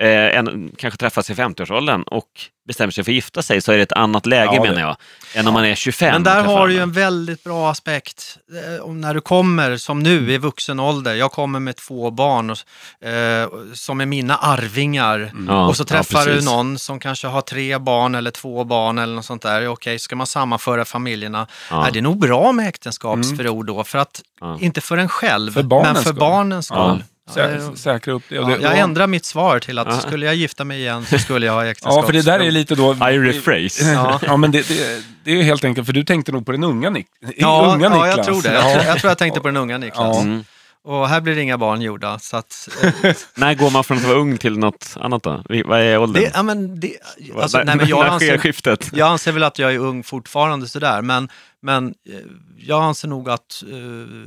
[0.00, 2.28] eh, en, kanske träffas i 50-årsåldern och
[2.68, 4.96] bestämmer sig för att gifta sig, så är det ett annat läge Ja, menar jag,
[5.34, 6.12] än om man är 25.
[6.12, 8.36] Men där har du ju en väldigt bra aspekt.
[8.80, 13.06] Eh, När du kommer, som nu i vuxen ålder, jag kommer med två barn och,
[13.08, 15.32] eh, som är mina arvingar.
[15.48, 18.98] Ja, och så ja, träffar du någon som kanske har tre barn eller två barn
[18.98, 19.68] eller något sånt där.
[19.68, 21.46] Okej, ska man sammanföra familjerna?
[21.70, 21.86] Ja.
[21.86, 23.84] Är det nog bra med äktenskapsförord då?
[23.84, 24.58] För att, Ja.
[24.60, 26.14] inte för en själv, För men för skull.
[26.14, 27.02] barnens skull.
[27.34, 27.50] Ja.
[27.50, 28.38] Ja, Sä, säkra upp det.
[28.38, 30.00] Och ja, det jag då- ändrar mitt svar till att Ja.
[30.00, 32.06] skulle jag gifta mig igen så skulle jag ha Ja, äktenskapsförord.
[32.06, 32.92] för det där är lite då...
[32.92, 33.92] I rephrase.
[33.92, 34.20] Ja.
[34.26, 36.90] Ja, men det, det, det är helt enkelt, för du tänkte nog på den unga,
[36.90, 37.06] Nik
[37.36, 38.16] Ja, unga ja, Niklas.
[38.16, 38.52] jag tror det.
[38.54, 40.16] Jag, tror- jag tror jag tänkte på den unga Niklas.
[40.16, 40.20] Ja.
[40.20, 40.44] Mm.
[40.86, 42.18] Och här blir det inga barn gjorda.
[42.18, 45.42] Så att, eh, När går man från att vara ung till något annat då?
[45.64, 46.22] Vad är åldern?
[46.22, 46.96] det, ja, men det,
[47.40, 48.90] alltså, När- nej, men jag, när sker anser, skiftet?
[48.92, 51.28] jag anser väl att jag är ung fortfarande sådär, men,
[51.62, 52.14] men eh,
[52.58, 53.62] jag anser nog att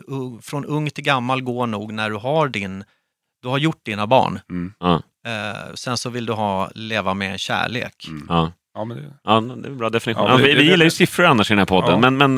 [0.08, 2.84] ung- från ung till gammal går nog när du har din,
[3.42, 4.40] du har gjort dina barn.
[4.50, 4.74] Mm.
[4.80, 8.06] Ja, Eh, sen så vill du ha, leva med kärlek.
[8.08, 8.26] Mm.
[8.30, 8.52] ja.
[8.76, 10.26] Ja, men det, Ja, det är en bra definition.
[10.28, 12.10] Ja, det- vi, vi gillar ju siffror annars i den här podden, Ja.
[12.10, 12.34] men...
[12.36, 12.38] Men,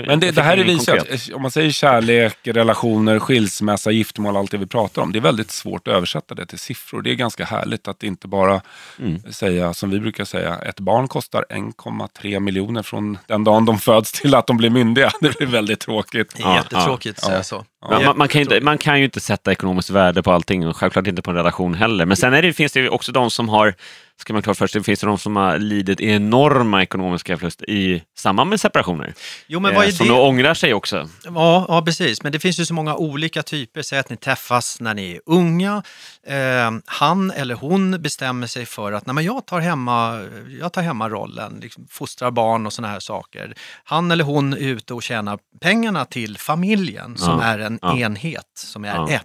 [0.00, 1.30] eh, men det, det här är ingen visat, konkret.
[1.34, 5.12] om man säger kärlek, relationer, skilsmässa, giftermål, allt det vi pratar om.
[5.12, 7.02] Det är väldigt svårt att översätta det till siffror.
[7.02, 8.60] Det är ganska härligt att inte bara
[8.98, 9.22] Mm.
[9.32, 14.12] säga, som vi brukar säga, ett barn kostar 1,3 miljoner från den dagen de föds
[14.12, 15.10] till att de blir myndiga.
[15.20, 16.34] Det blir väldigt tråkigt.
[16.36, 17.64] Det är jättetråkigt att säga så.
[17.90, 20.68] Ja, man, man, kan ju inte, man kan ju inte sätta ekonomiskt värde på allting
[20.68, 22.04] och självklart inte på en relation heller.
[22.06, 23.74] Men sen är det, finns det ju också de som har,
[24.20, 27.70] ska man klart för sig, det finns det de som har lidit enorma ekonomiska förluster
[27.70, 29.14] i samband med separationer.
[29.46, 30.12] Jo, men vad Eh, är som det?
[30.12, 31.08] då ångrar sig också.
[31.24, 32.22] Ja, ja, precis.
[32.22, 33.82] Men det finns ju så många olika typer.
[33.82, 35.82] Säg att ni träffas när ni är unga.
[36.26, 40.20] Eh, han eller hon bestämmer sig för att Nej, men jag, tar hemma,
[40.60, 43.54] jag tar hemma rollen, liksom, fostrar barn och sådana här saker.
[43.84, 47.96] Han eller hon är ute och tjänar pengarna till familjen som Ja, är en ja.
[47.98, 49.24] enhet, som är ett.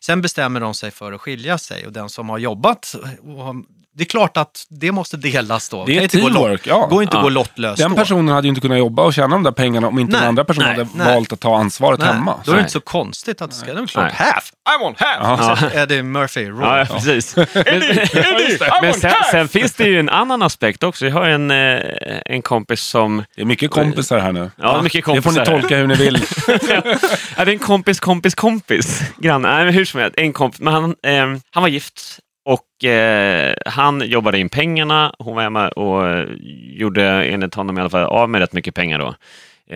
[0.00, 3.56] Sen bestämmer de sig för att skilja sig och den som har jobbat, och har,
[4.00, 5.84] det är klart att det måste delas då.
[5.84, 6.66] Det är inte gå teamwork.
[6.66, 6.86] Ja.
[6.86, 7.18] går inte Ja.
[7.18, 7.96] att gå lottlöst Den då.
[7.96, 10.28] personen hade ju inte kunnat jobba och tjäna de där pengarna om inte Nej, den
[10.28, 11.14] andra personen nej, hade nej.
[11.14, 12.40] valt att ta ansvaret Nej, hemma.
[12.44, 15.00] Då är det inte så konstigt att det ska, det är klart, half, I want
[15.00, 15.40] half!
[15.40, 15.56] Ja.
[15.56, 16.78] Så Eddie Murphy, Ja, Raw.
[16.78, 17.36] ja, precis.
[17.36, 17.46] Men,
[18.82, 21.06] men sen, sen finns det ju en annan aspekt också.
[21.06, 21.80] Jag har en, eh,
[22.26, 23.24] en kompis som...
[23.36, 24.50] Det är mycket kompisar här nu.
[24.56, 26.24] Ja, mycket Det får kompisar ni tolka hur ni vill.
[26.46, 29.02] Ja, det är en kompis, kompis, kompis.
[29.18, 29.48] Granne.
[29.48, 30.60] Nej, men hur som helst, en kompis.
[30.60, 35.14] Men han, eh, han var gift och eh, han jobbade in pengarna.
[35.18, 36.28] Hon var hemma och eh,
[36.76, 39.14] gjorde enligt honom i alla fall av med rätt mycket pengar då.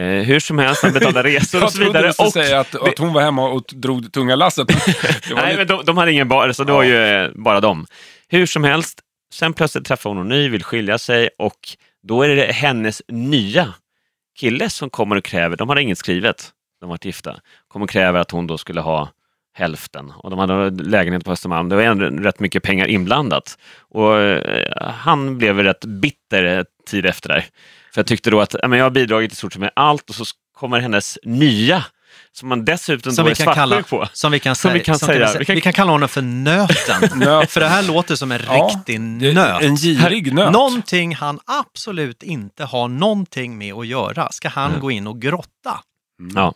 [0.01, 2.07] Eh, hur som helst, han betalade resor och Jag så trodde vidare.
[2.07, 4.69] du skulle säga att, att hon var hemma och drog det tunga lasset.
[5.35, 7.87] Nej, lite- men de, de hade ingen barn, så det var ju eh, bara dem.
[8.29, 9.01] Hur som helst,
[9.35, 11.59] sen plötsligt träffar hon någon ny, vill skilja sig och
[12.03, 13.75] då är det hennes nya
[14.39, 16.51] kille som kommer och kräver, de hade inget skrivet,
[16.81, 17.37] de var gifta,
[17.69, 19.09] kommer och kräver att hon då skulle ha
[19.55, 20.11] hälften.
[20.17, 23.59] Och de hade lägenhet på Östermalm, det var ändå rätt mycket pengar inblandat.
[23.91, 27.41] Och eh, han blev rätt bitter tid efter där.
[27.95, 30.09] För jag tyckte då att ja, men jag har bidragit i stort sett med allt
[30.11, 30.25] och så
[30.59, 31.85] kommer hennes nya
[32.33, 34.09] som man dessutom Som då är svartsjuk på.
[34.13, 35.33] som vi kan, Som säga, vi kan som säga.
[35.39, 37.19] vi, kan- vi kan kalla honom för nöten.
[37.19, 37.51] Nöt.
[37.51, 39.63] för det här låter som en Ja, riktig nöt.
[39.63, 40.53] En girig nöt.
[40.53, 45.81] Någonting han absolut inte har någonting med att göra ska han gå in och grotta.
[46.35, 46.55] Ja.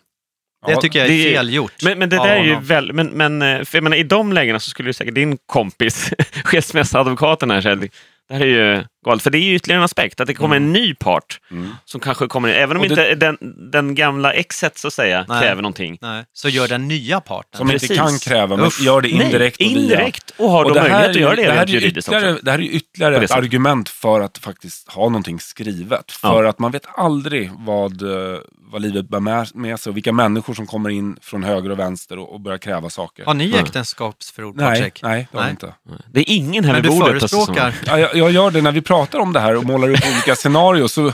[0.66, 1.72] Det Ja, tycker jag är det är- fel gjort.
[1.82, 4.32] Men, men det där är ju väl, men, men eh, för jag menar, i de
[4.32, 6.12] lägena så skulle ju säkert din kompis,
[6.44, 7.88] skilsmässoadvokaten här, säga, det
[8.34, 9.22] här är ju galet.
[9.22, 11.70] För det är ju ytterligare en aspekt, att det kommer en ny part Mm.
[11.84, 13.38] som kanske kommer även om det- inte den,
[13.72, 15.40] den gamla exet så att säga Nej.
[15.42, 15.98] kräver någonting.
[16.00, 17.58] Nej, så gör den nya parten.
[17.58, 17.96] Som inte Precis.
[17.98, 18.80] kan kräva, men Usch.
[18.80, 19.82] gör det indirekt Nej, och via.
[19.82, 21.70] indirekt och har Och då det här möjlighet att är- göra det, det här rent
[21.70, 22.38] juridiskt också.
[22.42, 26.12] Det här är ju ytterligare ett argument för att faktiskt ha någonting skrivet.
[26.12, 28.38] För att man vet aldrig vad, eh,
[28.72, 31.78] vad livet bär med, med sig och vilka människor som kommer in från höger och
[31.78, 33.24] vänster och, och börjar kräva saker.
[33.24, 33.60] Har ni Nej.
[33.60, 35.02] äktenskapsförord, nej, Patrik?
[35.02, 35.50] nej, det har vi Nej.
[35.50, 35.74] inte.
[36.12, 37.22] Det är ingen här Men vid du bordet.
[37.22, 37.74] alltså, som- förespråkar...
[37.86, 40.34] Ja, jag, jag gör det när vi pratar om det här och målar upp olika
[40.34, 41.12] scenarier så,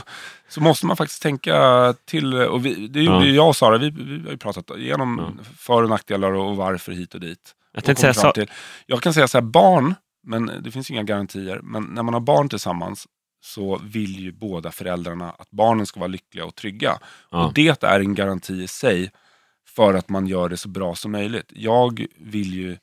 [0.49, 2.33] så måste man faktiskt tänka till.
[2.33, 3.35] Och vi, det gjorde Ja.
[3.35, 7.13] jag och Sara, vi, vi har ju pratat igenom för och nackdelar och varför hit
[7.13, 7.55] och dit.
[7.73, 8.51] Jag Och säga så, till,
[8.85, 12.21] jag kan säga så här, barn, men det finns inga garantier, men när man har
[12.21, 13.07] barn tillsammans
[13.43, 16.97] så vill ju båda föräldrarna att barnen ska vara lyckliga och trygga.
[17.31, 17.45] Ja.
[17.45, 19.11] Och det är en garanti i sig
[19.75, 21.51] för att man gör det så bra som möjligt.
[21.55, 22.77] Jag vill ju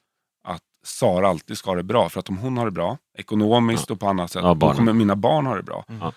[0.85, 4.01] Sara alltid ska ha det bra, för att om hon har det bra, ekonomiskt och
[4.01, 5.85] på annat sätt, Ja, då kommer mina barn ha det bra.
[6.01, 6.13] Ja.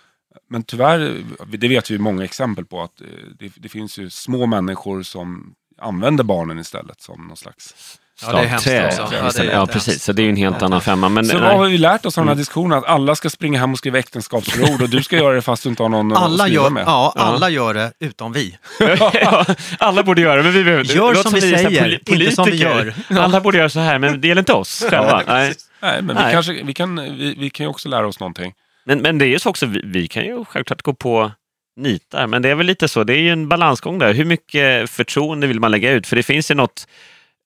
[0.49, 3.07] Men tyvärr, det vet vi många exempel på, att eh,
[3.39, 7.99] det, det finns ju små människor som använder barnen istället som någon slags...
[8.22, 8.70] Ja, det är också.
[9.16, 10.03] Ja, det är ja, precis.
[10.03, 11.09] Så det är ju en helt annan femma.
[11.09, 11.41] Men, Så nej.
[11.49, 12.41] vad har vi lärt oss av den här Mm.
[12.41, 12.78] diskussionen?
[12.78, 15.70] Att alla ska springa hem och skriva äktenskapsförord och du ska göra det fast du
[15.70, 16.84] inte har någon Alla att skriva gör, med.
[16.88, 18.57] ja, alla gör det, utom vi.
[19.80, 22.32] Alla borde göra det, men vi behöver det Gör låter som vi säger, poli- inte
[22.36, 22.93] som vi politiker.
[23.20, 25.24] Alla borde göra så här, men det gäller inte oss själva.
[25.28, 25.53] Nej.
[25.82, 26.34] Nej, men vi, Nej.
[26.34, 28.53] kanske, vi, kan, vi, vi kan ju också lära oss någonting.
[28.86, 31.32] Men, men det är ju så också, vi, vi kan ju självklart gå på
[31.78, 34.13] nitar, men det är väl lite så, det är ju en balansgång där.
[34.13, 36.07] Hur mycket förtroende vill man lägga ut?
[36.07, 36.88] För det finns ju något,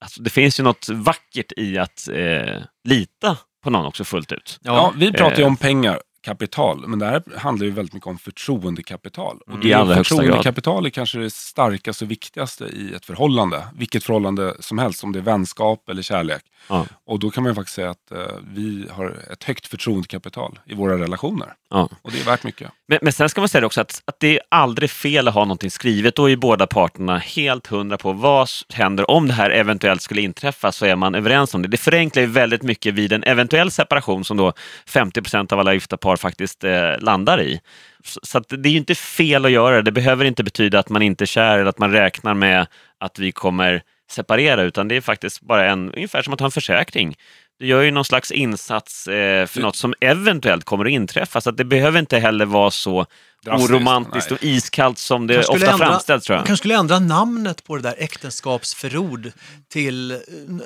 [0.01, 4.59] alltså, det finns ju något vackert i att eh, lita på någon också fullt ut.
[4.61, 5.99] Ja, vi pratar ju eh, om pengar,
[6.29, 9.37] kapital, men det här handlar ju väldigt mycket om förtroendekapital.
[9.47, 10.03] Och Mm.
[10.03, 13.63] förtroendekapital är kanske det starkaste och viktigaste i ett förhållande.
[13.77, 16.41] Vilket förhållande som helst, om det är vänskap eller kärlek.
[16.69, 16.85] Ja.
[17.05, 18.17] Och då kan man ju faktiskt säga att eh,
[18.55, 21.53] vi har ett högt förtroendekapital i våra relationer.
[21.69, 21.89] Ja.
[22.01, 22.71] Och det är värt mycket.
[22.87, 25.41] Men, men sen ska man säga också att, att det är aldrig fel att ha
[25.45, 26.15] någonting skrivet.
[26.15, 30.21] Då är båda parterna helt hundra på vad s- händer om det här eventuellt skulle
[30.21, 31.67] inträffa så är man överens om det.
[31.67, 34.53] Det förenklar ju väldigt mycket vid en eventuell separation som då
[34.85, 37.61] 50 procent av alla gifta par faktiskt eh, landar i.
[38.03, 39.81] Så, så det är ju inte fel att göra det.
[39.81, 42.67] Det behöver inte betyda att man inte är kär eller att man räknar med
[42.99, 46.51] att vi kommer separera utan det är faktiskt bara en, ungefär som att ha en
[46.51, 47.15] försäkring.
[47.59, 51.49] Du gör ju någon slags insats eh, för något som eventuellt kommer att inträffa så
[51.49, 53.05] att det behöver inte heller vara så
[53.47, 56.45] oromantiskt och iskallt som det Kanske ofta skulle ändra- framställs tror jag.
[56.45, 59.31] kanske skulle ändra namnet på det där äktenskapsförord
[59.71, 60.17] till eh,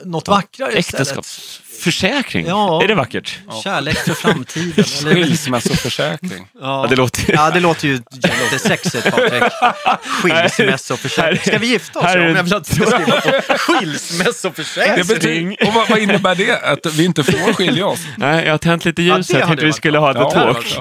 [0.04, 1.08] något vackrare istället.
[1.08, 2.84] Äktenskapsförsäkring, Ja.
[2.84, 3.40] är det vackert?
[3.64, 4.84] Kärlek för framtiden.
[4.84, 6.48] Skilsmässoförsäkring.
[6.54, 6.60] ja.
[6.84, 9.44] Ja, det låter ja, det låter ju jättesexigt Patrik.
[10.22, 11.40] Skilsmässoförsäkring.
[11.42, 13.30] Ska vi gifta oss Här är om det- jag vill att du ska skriva på
[13.32, 15.08] Det skilsmässoförsäkring?
[15.08, 16.60] betyder, och vad, vad innebär det?
[16.64, 18.00] Att vi inte får skilja oss?
[18.18, 19.40] Nej, jag har tänt lite Ja, ljus det här.
[19.42, 20.78] Jag tänkte vi skulle ha ett Ja, talk.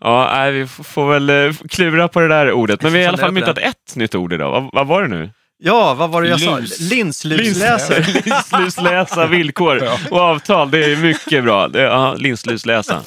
[0.00, 2.82] Ja, nej, vi får väl eh, klura på det där ordet.
[2.82, 4.50] Men vi har i alla fall myntat ett nytt ord idag.
[4.50, 5.30] Vad, vad var det nu?
[5.58, 6.58] Ja, vad var det jag sa?
[6.58, 6.80] Lus.
[6.80, 8.04] Linslusläsare.
[8.24, 10.70] Linslusläsa villkor och avtal.
[10.70, 11.68] Det är mycket bra.
[11.68, 13.02] Det, linslusläsa.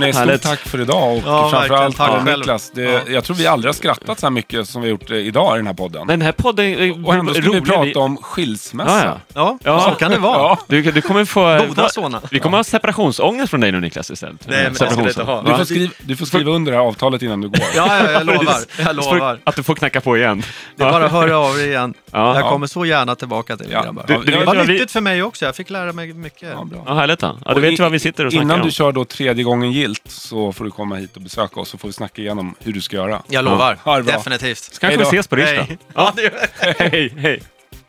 [0.00, 0.42] Hörrni, stort Härligt.
[0.42, 1.96] tack för idag och Ja, framförallt.
[1.96, 2.38] Tack ja, själv.
[2.38, 2.70] Niklas.
[2.74, 3.00] Det, Ja.
[3.08, 5.58] Jag tror vi aldrig har skrattat så här mycket som vi gjort eh, idag i
[5.58, 6.06] den här podden.
[6.06, 9.04] Men den här podden är och ändå skulle vi prata om skilsmässa.
[9.04, 9.20] Ja, ja.
[9.34, 9.80] Ja, Ja.
[9.80, 10.38] så kan det vara.
[10.38, 10.58] Ja.
[10.66, 11.58] Du, du kommer få...
[11.68, 12.20] Goda sådana.
[12.30, 14.48] Vi kommer ha separationsångest från dig nu Niklas istället.
[14.48, 15.42] Nej, men det ska vi inte ha.
[15.42, 17.58] Du, får skriva, du får skriva under det här avtalet innan du går.
[17.76, 18.56] Ja, ja, jag lovar.
[18.78, 19.38] Jag lovar.
[19.44, 20.42] Att du får knacka på igen.
[20.76, 21.94] Det är bara att höra av er igen.
[22.12, 22.34] Ja.
[22.36, 22.50] Jag Ja.
[22.50, 24.04] kommer så gärna tillbaka till grabbar.
[24.06, 25.44] Du- Det du var nyttigt för mig också.
[25.44, 26.48] Jag fick lära mig mycket.
[26.52, 26.82] Ja, bra.
[26.86, 27.22] Ja, härligt.
[27.22, 29.72] Ja, du vet ju vad vi sitter och snackar Innan du kör då tredje gången
[29.86, 32.72] gilt så får du komma hit och besöka oss så får vi snacka igenom hur
[32.72, 33.22] du ska göra.
[33.28, 33.78] Jag lovar.
[33.84, 34.02] Ja.
[34.02, 34.58] Definitivt.
[34.58, 35.62] Så kanske vi ses på Rish då.
[35.62, 35.78] Hej.
[35.94, 36.14] Ja,
[36.78, 37.42] hej, hej.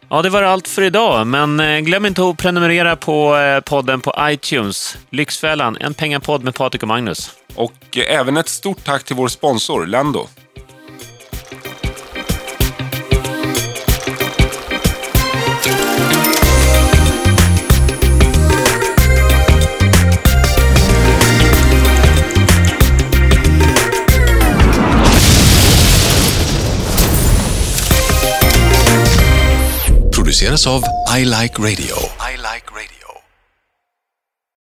[0.09, 4.01] Ja, det var allt för idag, men eh, glöm inte att prenumerera på eh, podden
[4.01, 4.97] på iTunes.
[5.09, 7.31] Lyxfällan, en pengapodd med Patrik och Magnus.
[7.55, 10.27] Och eh, även ett stort tack till vår sponsor Lendo.
[30.55, 32.16] Av I Like Radio.